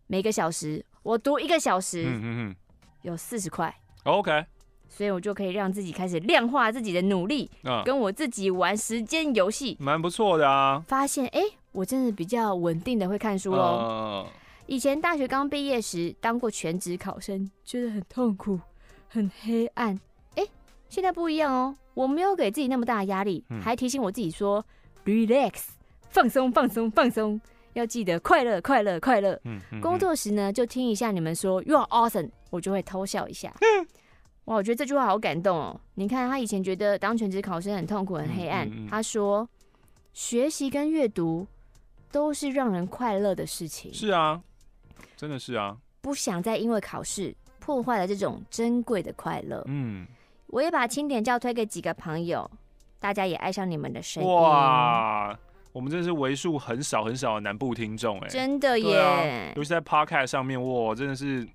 [0.07, 2.55] 每个小时我读一个小时，嗯嗯嗯，
[3.03, 4.45] 有四十块，OK，
[4.89, 10.83] 所以我就可以让自己开始量化自己的努力，嗯，跟我自己玩时间游戏，蛮不错的啊。
[10.85, 14.27] 发现哎、欸，我真的比较稳定的会看书喽。
[14.67, 18.59] 以前大学刚毕业时当过全职考生，觉得很痛苦，
[19.07, 19.97] 很黑暗。
[20.35, 20.43] 哎，
[20.89, 24.61] 现在不一样哦，我没有给自己那么大的压力，还提醒我自己说
[25.05, 25.67] ，relax，
[26.09, 27.39] 放松，放松，放松。
[27.73, 29.39] 要记得快乐，快乐，快乐。
[29.45, 33.53] 嗯，嗯，工作时呢，就听一下你们说 “You are awesome”，我就会偷笑一下。
[34.45, 35.79] 哇，我觉得这句话好感动哦。
[35.93, 38.67] 你看，他以前觉得当全职考生很痛苦、很黑暗。
[38.67, 39.47] 嗯嗯嗯，他说，
[40.13, 41.45] 学习跟阅读
[42.11, 43.93] 都是让人快乐的事情。
[43.93, 44.41] 是啊，
[45.15, 45.77] 真的是啊。
[46.01, 49.63] 不想再因为考试破坏了这种珍贵的快乐。
[49.67, 50.07] 嗯，
[50.47, 52.49] 我也把清点教推给几个朋友，
[52.99, 54.29] 大家也爱上你们的声音。
[54.29, 55.37] 哇。
[55.73, 58.99] 我们真的是为数很少很少的南部听众哎，真的耶！
[58.99, 61.47] 啊、尤其在 Podcast 上面，哇，真的是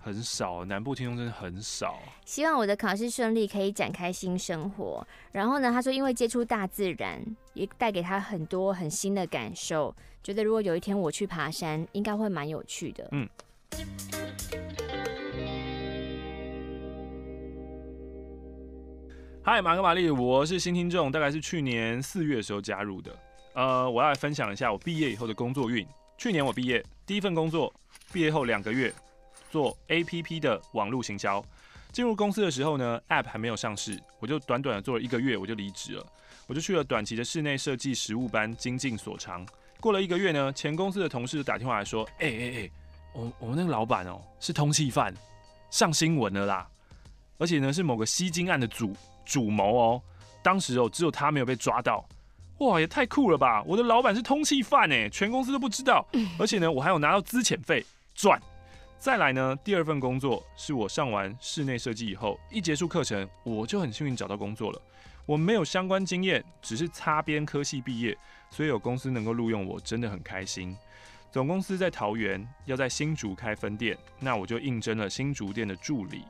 [0.00, 1.98] 很少，南部听众真的很少。
[2.26, 5.06] 希望我的考试顺利，可以展开新生活。
[5.32, 13.08] 然后呢，他说因为接触大自然，也带给他很多很新的感受，觉得如果有一天我去爬山，应该会蛮有趣的。
[13.12, 13.28] 嗯。
[19.46, 23.14] 嗨，马克玛丽，我是新听众，大概是去年四月的时候加入的。
[23.52, 25.86] 呃，我要来分享一下我毕业以后的工作运。
[26.16, 27.70] 去年我毕业第一份工作，
[28.10, 28.90] 毕业后两个月
[29.50, 31.44] 做 APP 的网络行销。
[31.92, 36.06] 进入公司的时候呢，App 还没有上市，我就短短的做了一个月，我就离职了。
[36.46, 39.46] 我就去了短期的室内设计实务班，精进所长。
[39.78, 42.70] 过了一个月呢，前公司的同事就打电话来说：“哎哎哎，
[43.12, 45.12] 我我们那个老板哦，是通缉犯，
[45.68, 46.66] 上新闻了啦，
[47.36, 50.02] 而且呢是某个吸金案的主。”主谋哦，
[50.42, 52.06] 当时哦只有他没有被抓到，
[52.58, 53.62] 哇，也太酷了吧！
[53.66, 56.06] 我的老板是通缉犯哎，全公司都不知道，
[56.38, 58.40] 而且呢我还有拿到资遣费赚。
[58.98, 64.80] 再来呢，第二份工作是我上完室内设计以后，一结束课程，我就很幸运找到工作了。
[65.26, 68.16] 我没有相关经验，只是擦边科系毕业，
[68.50, 70.74] 所以有公司能够录用我，真的很开心。
[71.30, 76.22] 总公司在桃园，要在新竹开分店，那我就应征了新竹店的助理。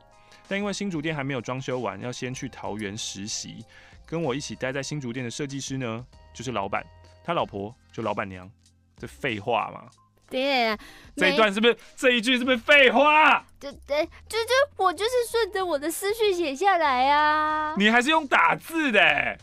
[0.47, 3.63] 但因为新竹店还没有装修完，要先去桃园实习。
[4.05, 6.85] 跟我一起待在新竹店的设计师呢，就是老板，
[7.23, 8.49] 他老婆就老板娘。
[8.97, 9.89] 这废话嘛？
[10.29, 10.77] 对，
[11.15, 13.45] 这一段是不是这一句是不是废话？
[13.59, 17.75] 对对，就就我就是顺着我的思绪写下来啊。
[17.77, 19.37] 你还是用打字的，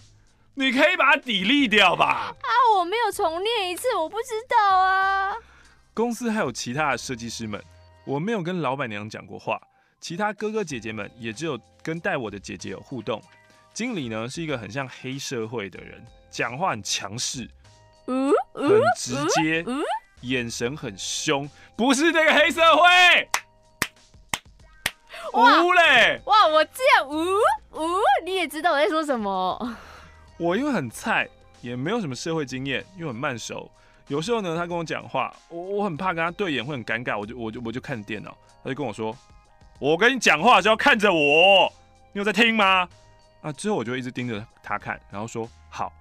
[0.55, 2.35] 你可以把它 delete 掉吧？
[2.41, 5.35] 啊，我没有重念一次，我不知道啊。
[5.95, 7.63] 公司还有其他的设计师们，
[8.07, 9.61] 我没有跟老板娘讲过话，
[10.03, 13.23] 其他哥哥姐姐们也只有跟带我的姐姐有互动。
[13.73, 17.49] 经理呢是一个很像黑社会的人，讲话很强势，
[18.09, 19.65] 嗯，很直接。
[20.23, 23.29] 眼神很凶，不是那个黑社会。
[25.35, 26.21] 呜嘞！
[26.27, 27.15] 哇，我这样呜
[27.73, 27.89] 呜，
[28.25, 29.77] 你也知道我在说什么。
[30.37, 31.29] 我因为很菜，
[31.61, 33.71] 也没有什么社会经验，又很慢熟。
[34.09, 39.17] 有时候呢，他跟我讲话，我我很怕跟他对眼会很尴尬，我就我就我就看电脑，他就跟我说
[39.83, 41.69] ：“我跟你讲话就要看着我，
[42.13, 42.89] 你有在听吗？”
[43.43, 45.93] 啊，之后我就一直盯着他看，然后说：“好。”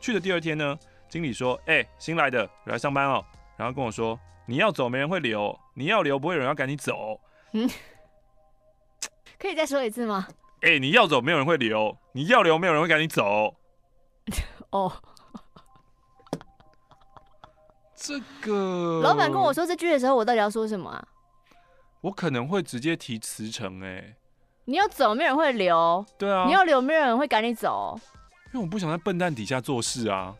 [0.00, 0.76] 去的第二天呢，
[1.08, 3.24] 经理说：“哎、欸，新来的来上班哦。”
[3.56, 7.20] 然后跟我说：“你要走，没人会留；你要留，不会有人要赶你走。”
[7.54, 7.70] 嗯，
[9.38, 10.26] 可以再说一次吗？
[10.62, 13.54] 哎、欸，你要走，没有人会留；你要留，没有人会赶你走。
[14.70, 14.92] 哦，
[17.94, 21.08] 这个老板跟我说这句的时候，我到底要说什么啊？
[22.02, 23.82] 我可能会直接提辞呈。
[23.82, 24.16] 哎，
[24.64, 26.04] 你要走，没有人会留。
[26.18, 27.98] 对啊，你要留，没有人会赶你走。
[28.52, 30.34] 因为我不想在笨蛋底下做事啊。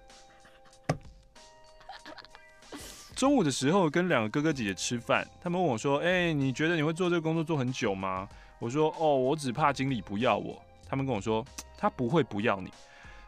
[3.15, 8.27] 中午的时候跟两个哥哥姐姐吃饭，他们问我说：“哎、欸，你觉得你会做这个工作做很久吗？”
[8.59, 11.45] 我说：“哦，我只怕经理不要我。”他们跟我说
[11.77, 12.73] ：“他不会不要你。”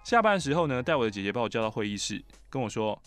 [0.03, 2.99] 下班的时候呢，带我的姐姐把我叫到会议室，跟我说：“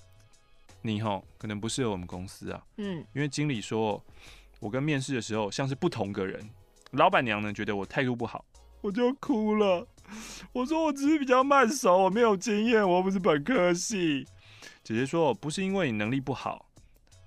[0.83, 3.99] 你吼可能不适合我们公司啊，嗯，因为经理说
[4.65, 6.49] 我跟面试的时候像是不同个人。
[6.93, 8.43] 老板娘呢觉得我态度不好，
[8.81, 9.87] 我就哭了。
[10.51, 14.25] 我说我只是比较慢熟，我没有经验，我又不是本科系。
[14.83, 16.65] 姐姐说不是因为你能力不好。”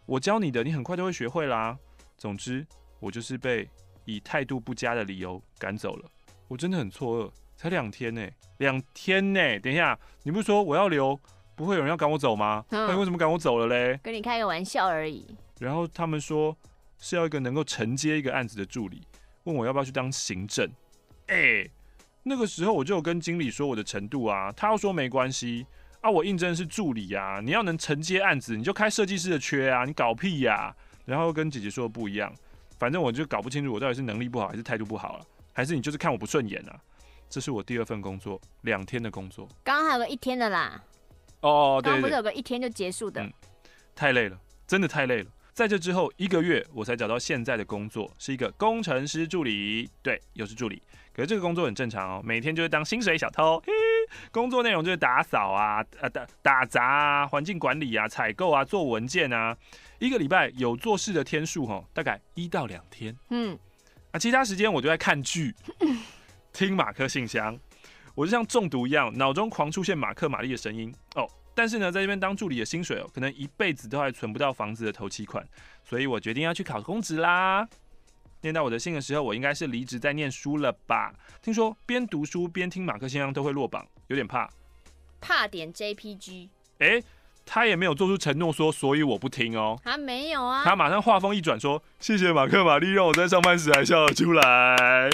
[0.05, 1.79] 我教你的，你很快就会学会啦。
[2.17, 2.67] 总之，
[2.99, 3.69] 我就是被
[4.05, 6.11] 以态度不佳的理由赶走了。
[6.49, 8.27] 我真的很错愕，才两天呢，
[8.57, 9.61] 两天呢。
[9.61, 11.17] 等一下，你不是说我要留，
[11.55, 12.65] 不会有人要赶我走吗？
[12.69, 13.97] 那你、嗯、为什么赶我走了嘞？
[14.03, 15.25] 跟你开个玩笑而已。
[15.61, 16.57] 然后他们说
[16.99, 19.03] 是要一个能够承接一个案子的助理，
[19.45, 20.69] 问我要不要去当行政。
[21.27, 21.71] 哎、欸，
[22.23, 25.67] 那个时候我就有跟经理说我的程度啊，他要说没关系。
[26.01, 30.77] 啊，我应征的是助理啊，你要能承接案子，你就开设计师的缺啊，你搞屁呀、啊！
[31.05, 32.33] 然后跟姐姐说的不一样，
[32.79, 36.81] 反正我就搞不清楚我到底是能力不好还是态度不好了，还是你就是看我不顺眼啊？
[37.29, 39.49] 这是我第二份工作，两天的工作。
[39.65, 40.81] 刚刚还有个一天的啦。
[41.41, 43.21] 哦，刚刚不是有个一天就结束的。
[43.21, 43.33] 嗯，
[43.97, 44.39] 太累了，
[44.69, 45.31] 真的太累了。
[45.59, 49.91] 在这之后一个月，我才找到现在的工作，是一个工程师助理。
[50.01, 50.81] 对，又是助理。
[51.13, 53.61] 可是这个工作很正常哦，每天就是当薪水小偷。
[53.67, 53.73] 嘿，
[54.31, 59.57] 工作内容就是打扫啊、呃、打打杂啊、环境管理啊、采购啊、做文件啊。
[59.99, 63.13] 一个礼拜有做事的天数哈，大概一到两天。
[63.31, 63.59] 嗯，
[64.13, 65.53] 啊，其他时间我就在看剧、
[66.53, 67.59] 听马克信箱。
[68.15, 71.29] 我就像中毒一样，脑中狂出现马克玛丽的声音哦。
[71.59, 75.45] 但是呢，在这边当助理的薪水哦，可能一辈子都还存不到房子的头期款，
[75.85, 77.69] 所以我决定要去考公职啦。
[78.43, 81.13] 念到我的信的时候，我应该是离职在念书了吧？
[81.43, 84.49] 听说边读书边听马克先生都会落榜，有点怕。
[85.21, 86.49] 怕点 JPG？
[87.45, 89.77] 他也没有做出承诺说，所以我不听哦。
[89.83, 90.63] 他没有啊。
[90.63, 95.11] 他马上话锋一转说：“谢谢马克玛丽，让我在上班时还笑得出来。”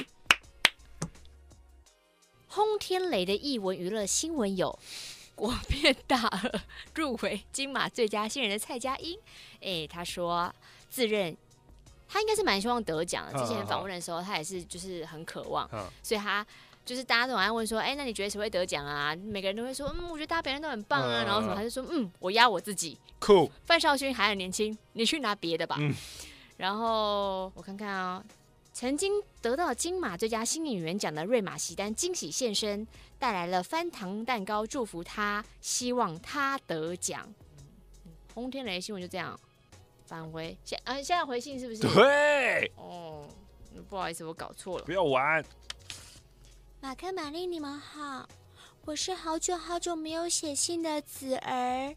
[2.48, 4.78] 轰天雷的译文娱乐新闻有。
[5.34, 6.62] 国片大了
[6.94, 9.18] 入围金马最佳新人的蔡佳音，
[9.56, 10.52] 哎、欸，他说
[10.88, 11.36] 自认
[12.08, 13.38] 他应该是蛮希望得奖的。
[13.38, 15.68] 之前访问的时候，他也是就是很渴望，
[16.02, 16.46] 所以他
[16.84, 19.14] 就是大家都爱问说，哎、欸，那你觉得谁会得奖啊？
[19.16, 21.24] 每个人都会说，嗯，我觉得大家表现都很棒啊。
[21.24, 22.98] 然后什么，他就说，嗯，我压我自己。
[23.18, 25.78] 酷，范少勋还很年轻，你去拿别的吧。
[26.58, 28.34] 然后我看看啊、喔。
[28.74, 32.84] 曾经得到金马最佳新演员奖的瑞玛席丹惊喜现身，
[33.20, 37.32] 带来了翻糖蛋糕祝福他，希望他得奖。
[38.34, 39.38] 轰天雷新闻就这样
[40.06, 41.82] 返回，现呃现在回信是不是？
[41.82, 42.72] 对。
[42.74, 43.28] 哦，
[43.88, 44.84] 不好意思，我搞错了。
[44.84, 45.44] 不要玩。
[46.80, 48.28] 马克、玛丽，你们好，
[48.84, 51.94] 我是好久好久没有写信的子儿。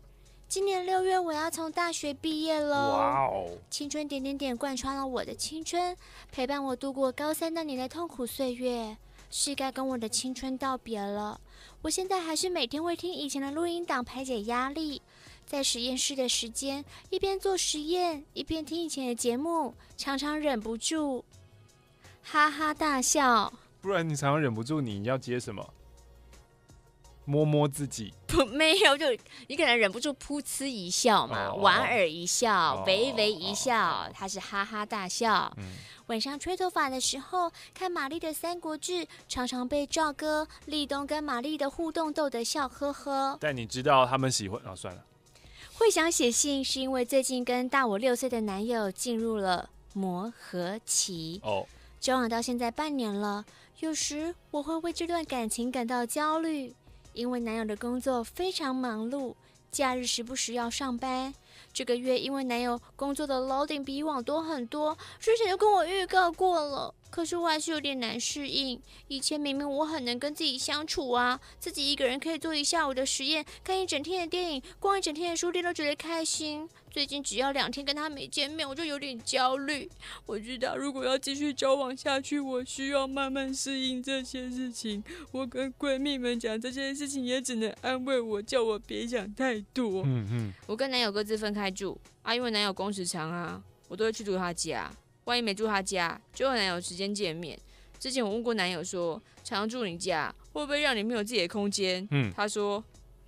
[0.50, 2.98] 今年六月我要从大学毕业了。
[2.98, 3.50] 哇哦！
[3.70, 5.96] 青春点点点贯穿了我的青春，
[6.32, 8.96] 陪伴我度过高三那年的痛苦岁月，
[9.30, 11.42] 是该跟我的青春道别了。
[11.82, 15.02] 我现在还是每天会听以前的录音档排解压力，
[15.46, 21.26] 在实验室的时间一边做实验一边听以前的节目，常常忍不住
[22.24, 23.52] 哈哈大笑。
[23.82, 25.74] 不然你常常忍不住，你要接什么？
[27.28, 29.06] 摸摸自己，不， 没有，就
[29.48, 35.52] 你可能忍不住噗嗤一笑嘛，哦、莞尔一笑，微微、哦、一笑，他、哦、是哈哈大笑。
[35.58, 35.66] 嗯、
[36.06, 38.94] 晚上吹头发的时候，看玛丽的《三国志》，
[39.28, 43.38] 常常被赵哥、立冬跟玛丽的互动逗得笑呵呵。
[43.42, 44.76] 但你知道他们喜欢啊、哦？
[44.76, 45.04] 算了，
[45.74, 51.68] 会想写信是因为最近跟大我六岁的男友进入了磨合期哦，
[52.00, 53.44] 交往到现在半年了，
[53.82, 56.74] 有时我会为这段感情感到焦虑。
[57.18, 59.34] 因为男友的工作非常忙碌，
[59.72, 61.34] 假日时不时要上班。
[61.74, 66.94] 这个月因为男友工作的 loading 比以往多很多，之前就跟我预告过了。
[67.10, 68.80] 可是我还是有点难适应。
[69.08, 76.70] 以前明明我很能跟自己相处啊，自己一个人可以做一下午的实验，看一整天的电影，逛一整天的书店都觉得开心。
[76.98, 79.88] 最近只要两天跟他没见面，我就有点焦虑。
[80.26, 85.04] 我知道如果要继续交往下去，我需要慢慢适应这些事情。
[85.30, 90.02] 我跟闺蜜们讲这些事情，也只能安慰我，叫我别想太多。
[90.08, 94.92] 嗯嗯，我跟男友各自分开住啊，因为男友工时长啊，我都会去住他家。
[95.26, 97.56] 万一没住他家，就和男友时间见面。
[98.00, 102.08] 之前我问过男友说，常住你家会不会让你没有自己的空间？
[102.10, 102.84] 嗯，他说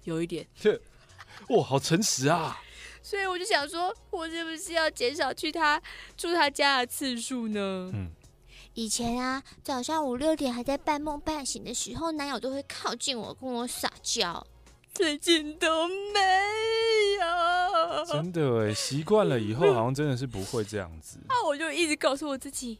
[0.05, 0.47] 有一点。
[1.49, 2.59] 哇，好诚实啊！
[3.02, 5.82] 所以我就想说，我是不是要减少去他
[6.18, 7.89] 住他家的次数呢？
[7.93, 8.10] 嗯，
[8.74, 14.45] 以前啊，早上五六点还在半梦半醒的时候，男友都会靠近我跟我撒娇。
[14.93, 16.20] 最近都没
[17.22, 21.20] 有，真的哎，习惯了以后好像真的是不会这样子。
[21.28, 22.80] 那我就一直告诉我自己，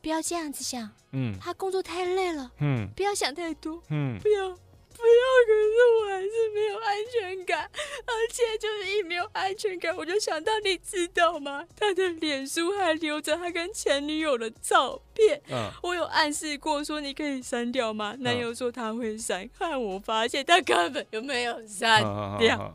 [0.00, 0.88] 不要这样子想。
[1.12, 2.52] 嗯，他工作太累了。
[2.60, 3.82] 嗯，不要想太多。
[3.90, 4.56] 嗯，不要。
[4.96, 7.70] 不要，可是我还是没有安全感，
[8.06, 11.64] 而且就是一没有安全感，我就想到，你知道吗？
[11.76, 15.40] 他的脸书还留着他跟前女友的照片。
[15.50, 18.16] 嗯，我有暗示过说你可以删掉吗？
[18.20, 22.02] 男友说他会删，看我发现他根本就没有删
[22.38, 22.74] 掉。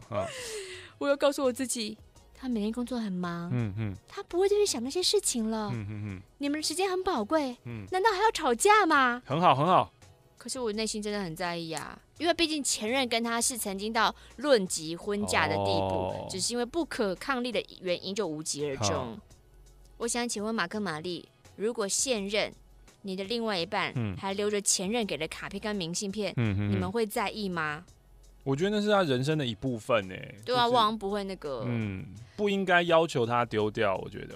[0.99, 1.97] 我又告诉我自己，
[2.35, 5.71] 他每天工作很忙，嗯嗯，他不会再去想那些事情了。
[5.73, 9.21] 嗯嗯嗯，你们的时间很宝贵，嗯，难道还要吵架吗？
[9.25, 9.91] 很好，很好。
[10.41, 18.91] 可是我内心真的很在意啊，因为毕竟前任跟他是曾经到论及婚嫁的地步，哦、只是因为不可抗力的原因就无疾而终。
[18.91, 19.19] 哦、
[19.97, 22.51] 我想请问马克玛丽，如果现任
[23.03, 27.85] 你的另外一半还留着前任给的卡片跟明信片，你们会在意吗？
[28.43, 30.15] 我觉得那是他人生的一部分呢。
[30.45, 33.95] 对啊，往往、就是、不会那个，嗯，不应该要求他丢掉。
[33.97, 34.35] 我觉得，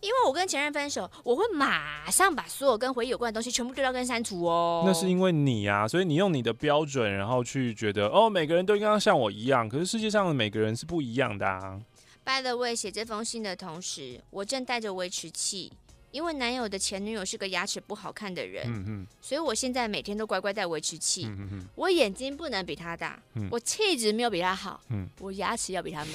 [0.00, 4.82] 因为我跟前任分手，我会马上把所有跟回忆有关的东西全部丢掉跟删除哦。
[4.86, 9.68] 那是因为你啊，所以你用你的标准，然后去觉得哦，每个人都应该像我一样。
[9.68, 11.80] 可是世界上的每个人是不一样的啊。
[12.24, 15.72] By the way，写这封信的同时，我正带着维持器。
[16.16, 21.26] 因为男友的前女友是个牙齿不好看的人，嗯嗯，所以我现在每天都乖乖戴维持器。
[21.26, 26.12] 嗯嗯，我眼睛不能比他大，嗯、我气质没有比他好，嗯、我牙齿要比他美。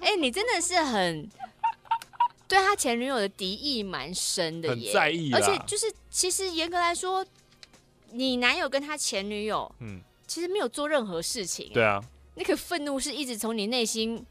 [0.00, 1.28] 哎、欸，你真的是很
[2.48, 5.30] 对他前女友的敌意蛮深的耶，很在意。
[5.34, 7.22] 而且就是，其实严格来说，
[8.12, 11.70] 你男友跟他前女友，嗯，其实没有做任何事情。
[11.74, 12.02] 对啊，
[12.36, 14.24] 那个愤怒是一直从你内心。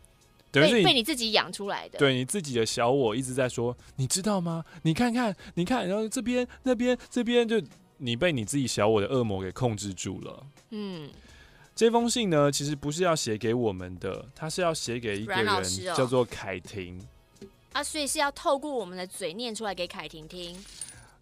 [0.51, 4.65] 等于被被你自己养出来的，对你自己的小我一直在说，你知道吗？
[4.83, 7.61] 你看看，你看，然后这边、那边、这边，就
[7.97, 10.45] 你被你自己小我的恶魔给控制住了。
[10.71, 11.09] 嗯，
[11.73, 15.63] 这封信呢，其实不是要写给我们的，它是要写给一个人，哦、
[15.95, 17.01] 叫做凯婷。
[17.71, 20.57] 啊，所以是要透过我们的嘴念出来给凯婷听。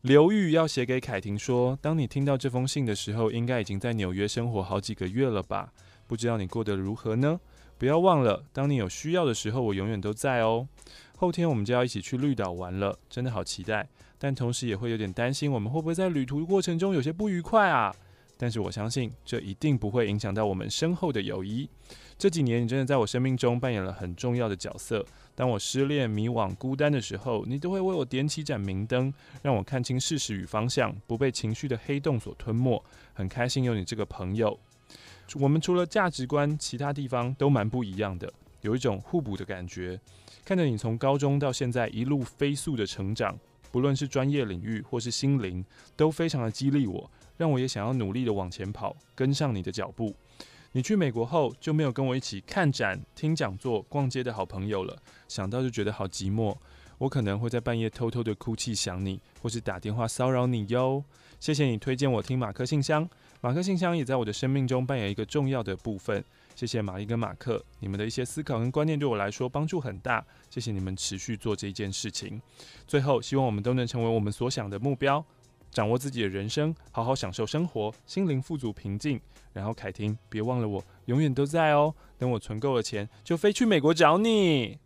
[0.01, 5.71] 刘玉要写给凯婷说，当你听到这封信的时候，应该已经在纽约生活好几个月了吧？
[6.07, 7.39] 不知道你过得如何呢？
[7.79, 10.67] 不要忘了，当你有需要的时候，我永远都在哦。
[11.15, 13.87] 后天我们就要一起去绿岛玩了，真的好期待。
[14.17, 17.95] 但同时也会有点担心，我们会不会在旅途过程中有些不愉快啊？
[18.37, 21.69] 但是我相信，这一定不会影响到我们深厚的友谊。
[22.17, 25.05] 这几年，你真的在我生命中扮演了很重要的角色。
[25.35, 32.83] 当我失恋、迷惘、孤单的时候，你都会为我点起盏明灯，让我看清事实与方向，不被情绪的黑洞所吞没。
[33.13, 34.59] 很开心有你这个朋友。
[35.35, 39.99] 我们除了价值观，其他地方都蛮不一样的，有一种互补的感觉。
[40.43, 43.37] 看着你从高中到现在一路飞速的成长，
[43.71, 45.63] 不论是专业领域或是心灵，
[45.95, 50.15] 都非常的激励我，让我也想要努力的往前跑，跟上你的脚步。
[50.71, 56.55] 你去美国后就没有跟我一起看展、听讲座、逛街的好朋友了，想到就觉得好寂寞。
[56.99, 61.03] 我可能会在半夜偷偷的哭泣想你，或是打电话骚扰你哟。
[61.39, 63.09] 谢谢你推荐我听马克信箱，
[63.41, 66.21] 马克信箱也在我的生命中扮演一个重要的部分。
[66.55, 70.25] 谢谢玛丽跟马克，你们的一些思考跟观念对我来说帮助很大。
[70.49, 72.41] 谢谢你们持续做这件事情。
[72.85, 75.23] 最后，希望我们都能成为我们所想的目标，
[75.71, 79.21] 掌握自己的人生，好好享受生活，心灵富足平静。
[79.53, 81.95] 然后凯婷，别忘了我，永远都在哦。
[82.17, 84.77] 等我存够了钱，就飞去美国找你。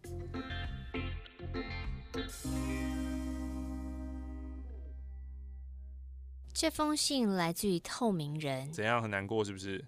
[6.64, 9.84] 这封信来自于透明人，怎样很难过是不是？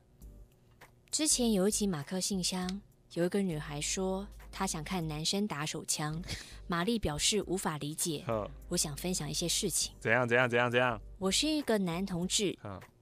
[1.10, 2.82] 之前有一集马克信箱，
[3.14, 6.22] 有一个女孩说她想看男生打手枪，
[6.68, 8.26] 玛丽表示无法理解。
[8.68, 9.94] 我想分享一些事情。
[10.02, 11.00] 怎样怎样怎样怎样？
[11.18, 12.54] 我是一个男同志，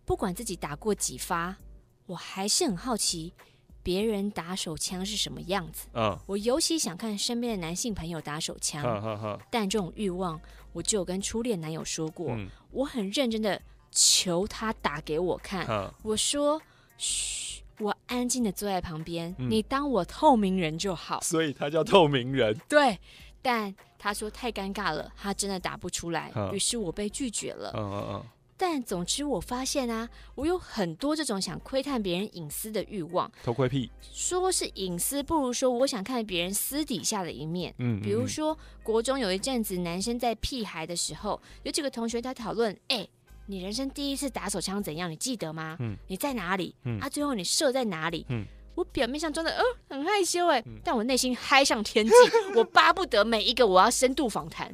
[0.05, 1.57] 不管自己打过几发，
[2.05, 3.33] 我还是很好奇
[3.81, 5.87] 别人打手枪是什么样子。
[6.27, 9.41] 我尤其想看身边的男性朋友打手枪。
[9.49, 10.39] 但这种欲望，
[10.73, 12.37] 我就有跟初恋男友说过，
[12.71, 13.61] 我很认真的
[13.91, 15.93] 求他打给我看。
[16.01, 16.61] 我说
[16.97, 21.19] ：“嘘。”我安静的坐在旁边，嗯、你当我透明人就好。
[21.21, 22.55] 所以他叫透明人。
[22.69, 22.97] 对，
[23.41, 27.71] 但他说太尴尬了，他真的打不出来，于、嗯、是我被拒绝了。
[27.75, 28.25] 嗯嗯嗯。
[28.65, 33.29] 但总之我发现啊，我有很多这种想窥探别人隐私的欲望。
[33.43, 33.91] 偷窥癖。
[34.13, 37.75] 说是隐私，不如说我想看别人私底下的一面。
[37.77, 38.01] 嗯，嗯，嗯。
[38.01, 43.05] 比如说，国中有一阵子，男生在屁孩的时候，有几个同学在讨论，哎。
[43.45, 45.11] 你人生第一次打手枪怎样？
[45.11, 45.75] 你记得吗？
[45.81, 46.73] 嗯，你在哪里？
[46.85, 48.25] 嗯，啊，最后你射在哪里？
[48.29, 52.13] 嗯，我表面上装的呃很害羞哎，嗯、但我内心嗨上天际，
[52.55, 54.71] 我巴不得每一个我要深度访谈。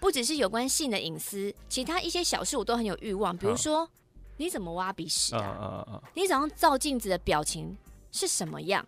[0.00, 3.36] 不只是有关性的隐私，其他一些小事我都很有欲望。
[3.36, 3.92] 比如说，好
[4.38, 6.02] 你怎么挖鼻屎啊？
[6.14, 7.76] 你早上照镜子的表情
[8.10, 8.84] 是什么样？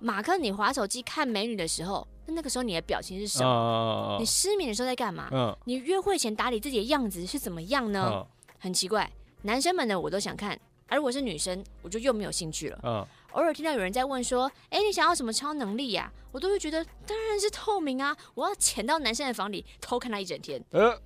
[0.00, 2.06] 马克，你划手机看美女的时候。
[2.26, 8.26] 那那个时候你的表情是什么？Uh, 你失眠的时候在干嘛？Uh, 你约会前打理自己的样子是怎么样呢？Uh,
[8.60, 9.10] 很奇怪，
[9.42, 10.56] 男生们呢我都想看，
[10.92, 12.78] 而我是女生，我就又没有兴趣了。
[12.82, 18.14] Uh, 偶尔听到有人在问说：“哎，你想要什么超能力呀？”我都会觉得当然是透明啊！
[18.34, 20.62] 我要潜到男生的房里偷看他一整天。
[20.70, 20.98] Uh,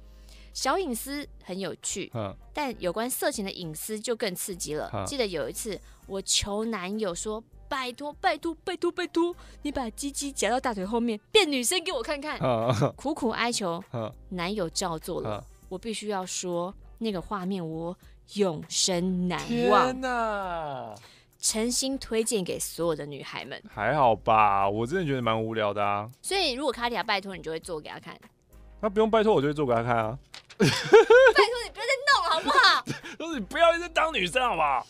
[0.52, 4.90] 小隐私很有趣，uh, 但有关色情的隐私就更刺激了。
[4.92, 7.44] Uh, 记得有一次我求男友说。
[7.68, 9.34] 拜托，拜托，拜托，拜托！
[9.62, 12.38] 你把鸡鸡夹到大腿后面，变女生给我看看。
[12.94, 13.82] 苦苦哀求，
[14.28, 15.44] 男友照做了。
[15.68, 17.96] 我必须要说，那个画面我
[18.34, 19.86] 永生难忘。
[19.86, 20.94] 天哪！
[21.38, 23.62] 诚心推荐给所有的女孩们。
[23.72, 26.10] 还好吧，我真的觉得蛮无聊的啊。
[26.20, 28.18] 所以如果卡迪亚拜托，你就会做给他看。
[28.80, 30.18] 那不用拜托，我就会做给他看啊。
[30.58, 30.74] 拜托
[31.64, 32.84] 你不要再弄了，好不好？
[33.18, 34.86] 就是你不要一直当女生，好不好？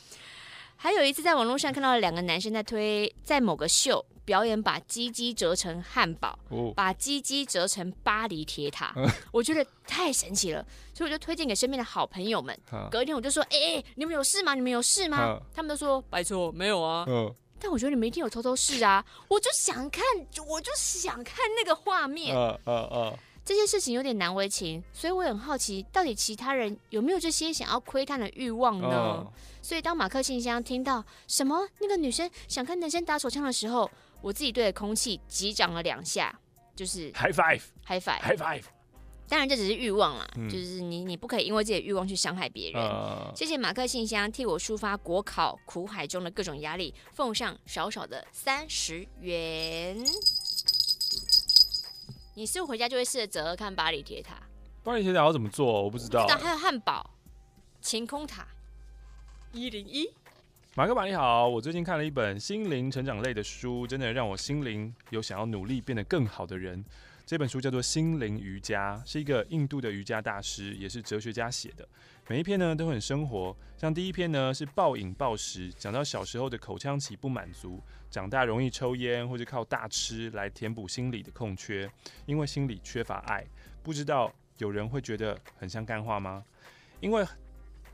[0.76, 10.62] 还有一次在网络上看到了两个男生在推，在某个秀表演把鸡鸡折成汉堡，哦、把鸡鸡折成巴黎铁塔，嗯、 我觉得太神奇了，
[10.92, 12.54] 所以我就推荐给身边的好朋友们。
[12.70, 14.54] 嗯、隔一天我就说：“哎、欸，你们有事吗？
[14.54, 17.06] 你们有事吗？”嗯、他们都说：“白错，没有啊。
[17.08, 19.02] 嗯”但我觉得你们一定有偷偷试啊！
[19.28, 20.04] 我就想看，
[20.46, 22.36] 我就想看那个画面。
[22.36, 29.26] 嗯嗯嗯这些事情有点难为情，所以我很好奇，到底其他人有没有这些想要窥探的欲望呢？Oh.
[29.62, 33.88] 所以当马克信箱听到什么那个女生想看男生打手枪的时候，
[34.26, 36.36] 我自己对着空气击掌了两下，
[36.74, 38.64] 就是 high five，high five，high five。
[39.28, 42.82] 当然这只是欲望啦，嗯、就是你你不可以因为自己的欲望去伤害别人。
[42.82, 43.32] Uh.
[43.36, 49.96] 谢谢马克信箱替我抒发国考苦海中的各种压力，奉上少少的三十元。
[52.34, 54.42] 你是不是回家就会试着折看巴黎铁塔？
[54.82, 55.84] 巴黎铁塔要怎么做？
[55.84, 56.26] 我不知道。
[56.26, 57.08] 知道还有汉堡、
[57.80, 58.48] 晴空塔、
[59.52, 60.10] 一零一。
[60.76, 66.84] 马克马你好，我最近看了一本心灵成长类的书，真的让我心灵有想要努力变得更好的人。
[67.24, 71.88] 这本书叫做《心灵瑜伽》，是一个印度的瑜伽大师，也是哲学家写的。
[72.28, 77.82] 每一篇呢都很生活，像第一篇呢是暴饮暴食，讲到小时候的口腔期不满足。
[78.10, 81.90] 长大容易抽烟或者靠大吃来填补心理的空缺，
[82.26, 83.42] 因为心里缺乏爱。
[83.82, 86.44] 不知道有人会觉得很像干话吗？
[87.00, 87.24] 因为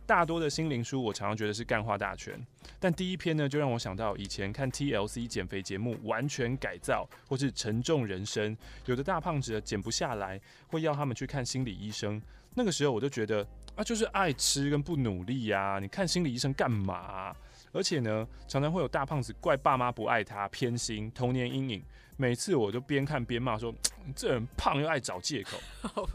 [0.06, 2.38] 大多的心灵书我常常觉得是干话大全，
[2.78, 8.54] 但第一篇呢就让我想到以前看 TLC 减肥节目《完全改造》或是《沉重人生》，
[8.86, 12.20] 有的大胖子减不下来会要他们去看心理医生。
[12.54, 13.46] 那个时候我就觉得
[13.76, 17.34] 啊，就是爱吃跟不努力呀，你看心理医生干嘛？
[17.72, 21.82] 而且呢，常常会有大胖子怪爸妈不爱他，偏心，童年阴影。
[22.18, 23.74] 每次我就边看边骂说
[24.14, 25.58] ：“这人胖又爱找借口。”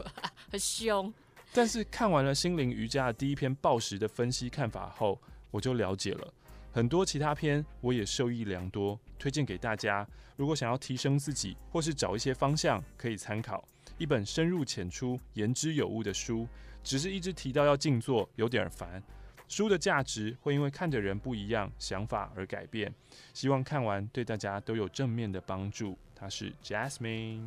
[0.48, 1.12] 很凶。
[1.52, 5.20] 但是看完了心灵瑜伽的第一篇暴食的分析看法后，
[5.50, 6.32] 我就了解了。
[6.70, 10.06] 很多其他篇我也受益良多，推荐给大家。
[10.36, 16.46] 如果想要提升自己，或是找一些方向可以参考，一本深入浅出、言之有物的书，
[16.84, 19.02] 只是一直提到要静坐，有点烦。
[19.48, 22.94] 书的价值会因为看的人不一样，想法而改变。
[23.32, 25.98] 希望看完对大家都有正面的帮助。
[26.14, 27.40] 他是 Jasmine，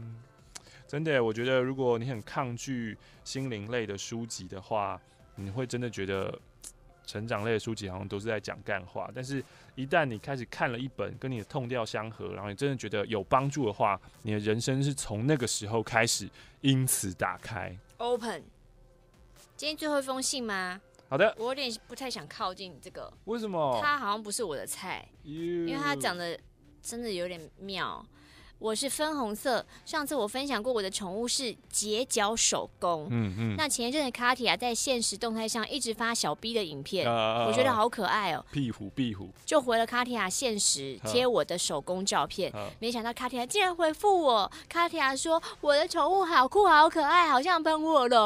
[0.91, 4.99] 真的，我觉得如果你很抗拒心灵类的书籍的话，
[5.35, 6.37] 你会真的觉得。
[7.03, 9.43] 成长类的书籍好像都是在讲干话，但是
[9.75, 16.29] 一旦你开始看了一本跟你的 tone 调相合，然后你真的觉得有帮助的话，你的人生是从那个时候开始
[16.61, 17.75] 因此打开。
[17.97, 18.43] Open。
[19.57, 20.79] 今天最后一封信吗？
[21.09, 21.35] 好的。
[21.37, 23.11] 我有点不太想靠近这个。
[23.25, 23.77] 为什么？
[23.81, 26.39] 他好像不是我的菜因为他讲的
[26.81, 28.05] 真的有点妙。
[28.61, 29.65] 我是分红色。
[29.87, 33.07] 上次我分享过我的宠物是睫角手工。
[33.09, 33.55] 嗯嗯。
[33.57, 38.45] 那前一阵子卡提亚在现实动态上一直发小 B 的影片，啊、我觉得好可爱哦、喔。
[38.51, 39.29] 壁虎壁虎。
[39.43, 44.51] 就回了卡提亚现实贴我的手工照片，没想到卡提亚竟然回复我。
[44.69, 48.19] 卡提亚说我的宠物好酷好可爱，好像喷火龙，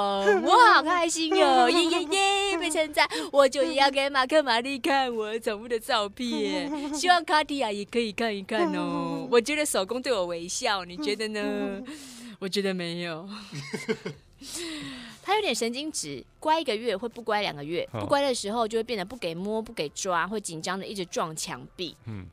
[0.43, 2.03] 我好开心哦，耶耶
[2.51, 9.25] 耶，被称赞，我就要给马克玛丽看我宠物的照片， 希望卡提亚也可以看一看哦。
[9.31, 10.24] 我觉得手工对我。
[10.25, 11.81] 微笑，你觉得呢？
[12.39, 13.27] 我觉得没有。
[15.23, 21.95] 他有点神经质，乖一个月会不乖两个月，不乖的时候就会变得不给摸、不给抓，会紧张的一直撞墙壁。
[22.05, 22.25] 嗯，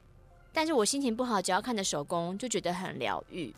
[0.53, 3.55] 但是我心情不好，只要看着手工就觉得很疗愈。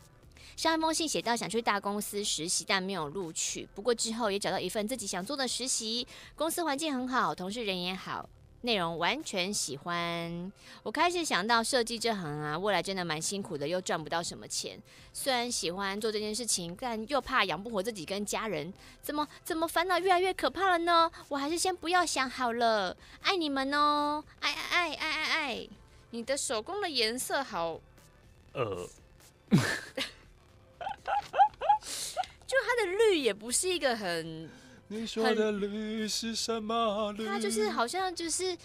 [0.55, 3.67] 上一封信写到想去大公司实习，但没有录取。
[3.75, 8.29] 不过之后也找到一份自己想做的实习，公司环境很好，同事人也好。
[8.65, 10.51] 内容完全喜欢，
[10.83, 14.81] 我开始想到设计这行啊，未来真的蛮辛苦的，又赚不到什么钱。
[15.13, 21.09] 虽然喜欢做这件事情，但又怕养不活自己跟家人，怎么怎么烦恼越来越可怕了呢？
[21.29, 22.97] 我还是先不要想好了。
[23.21, 25.69] 爱你们哦，爱爱爱爱爱爱！
[26.09, 27.79] 你的手工的颜色好，
[28.53, 28.89] 呃，
[32.47, 34.49] 就它的绿也不是一个很。
[34.87, 37.25] 你说的绿是什么绿？
[37.25, 38.55] 它就是好像就是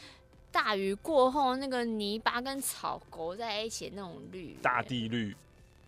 [0.53, 5.35] 大雨过后那个泥巴跟草勾在一起的那种绿，大地绿。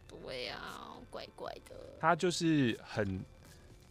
[0.09, 1.76] 对啊，怪怪的。
[2.01, 3.22] 它就是很，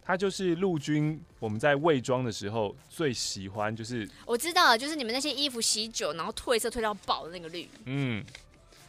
[0.02, 7.68] 它就是陆军我们在伪装的时候最喜欢，就是我知道了，就是你们那些衣服洗久然后褪色褪到爆的那个绿。
[7.84, 8.24] 嗯，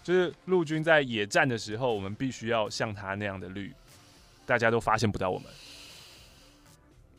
[0.03, 3.71] 就是陆军在野战的时候，我们必须要像它那样的绿，
[4.45, 5.47] 大家都发现不到我们。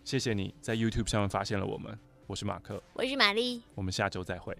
[0.05, 4.55] 谢谢你在 YouTube 上面发现了我们，我是马克，我是玛丽，我们下周再会。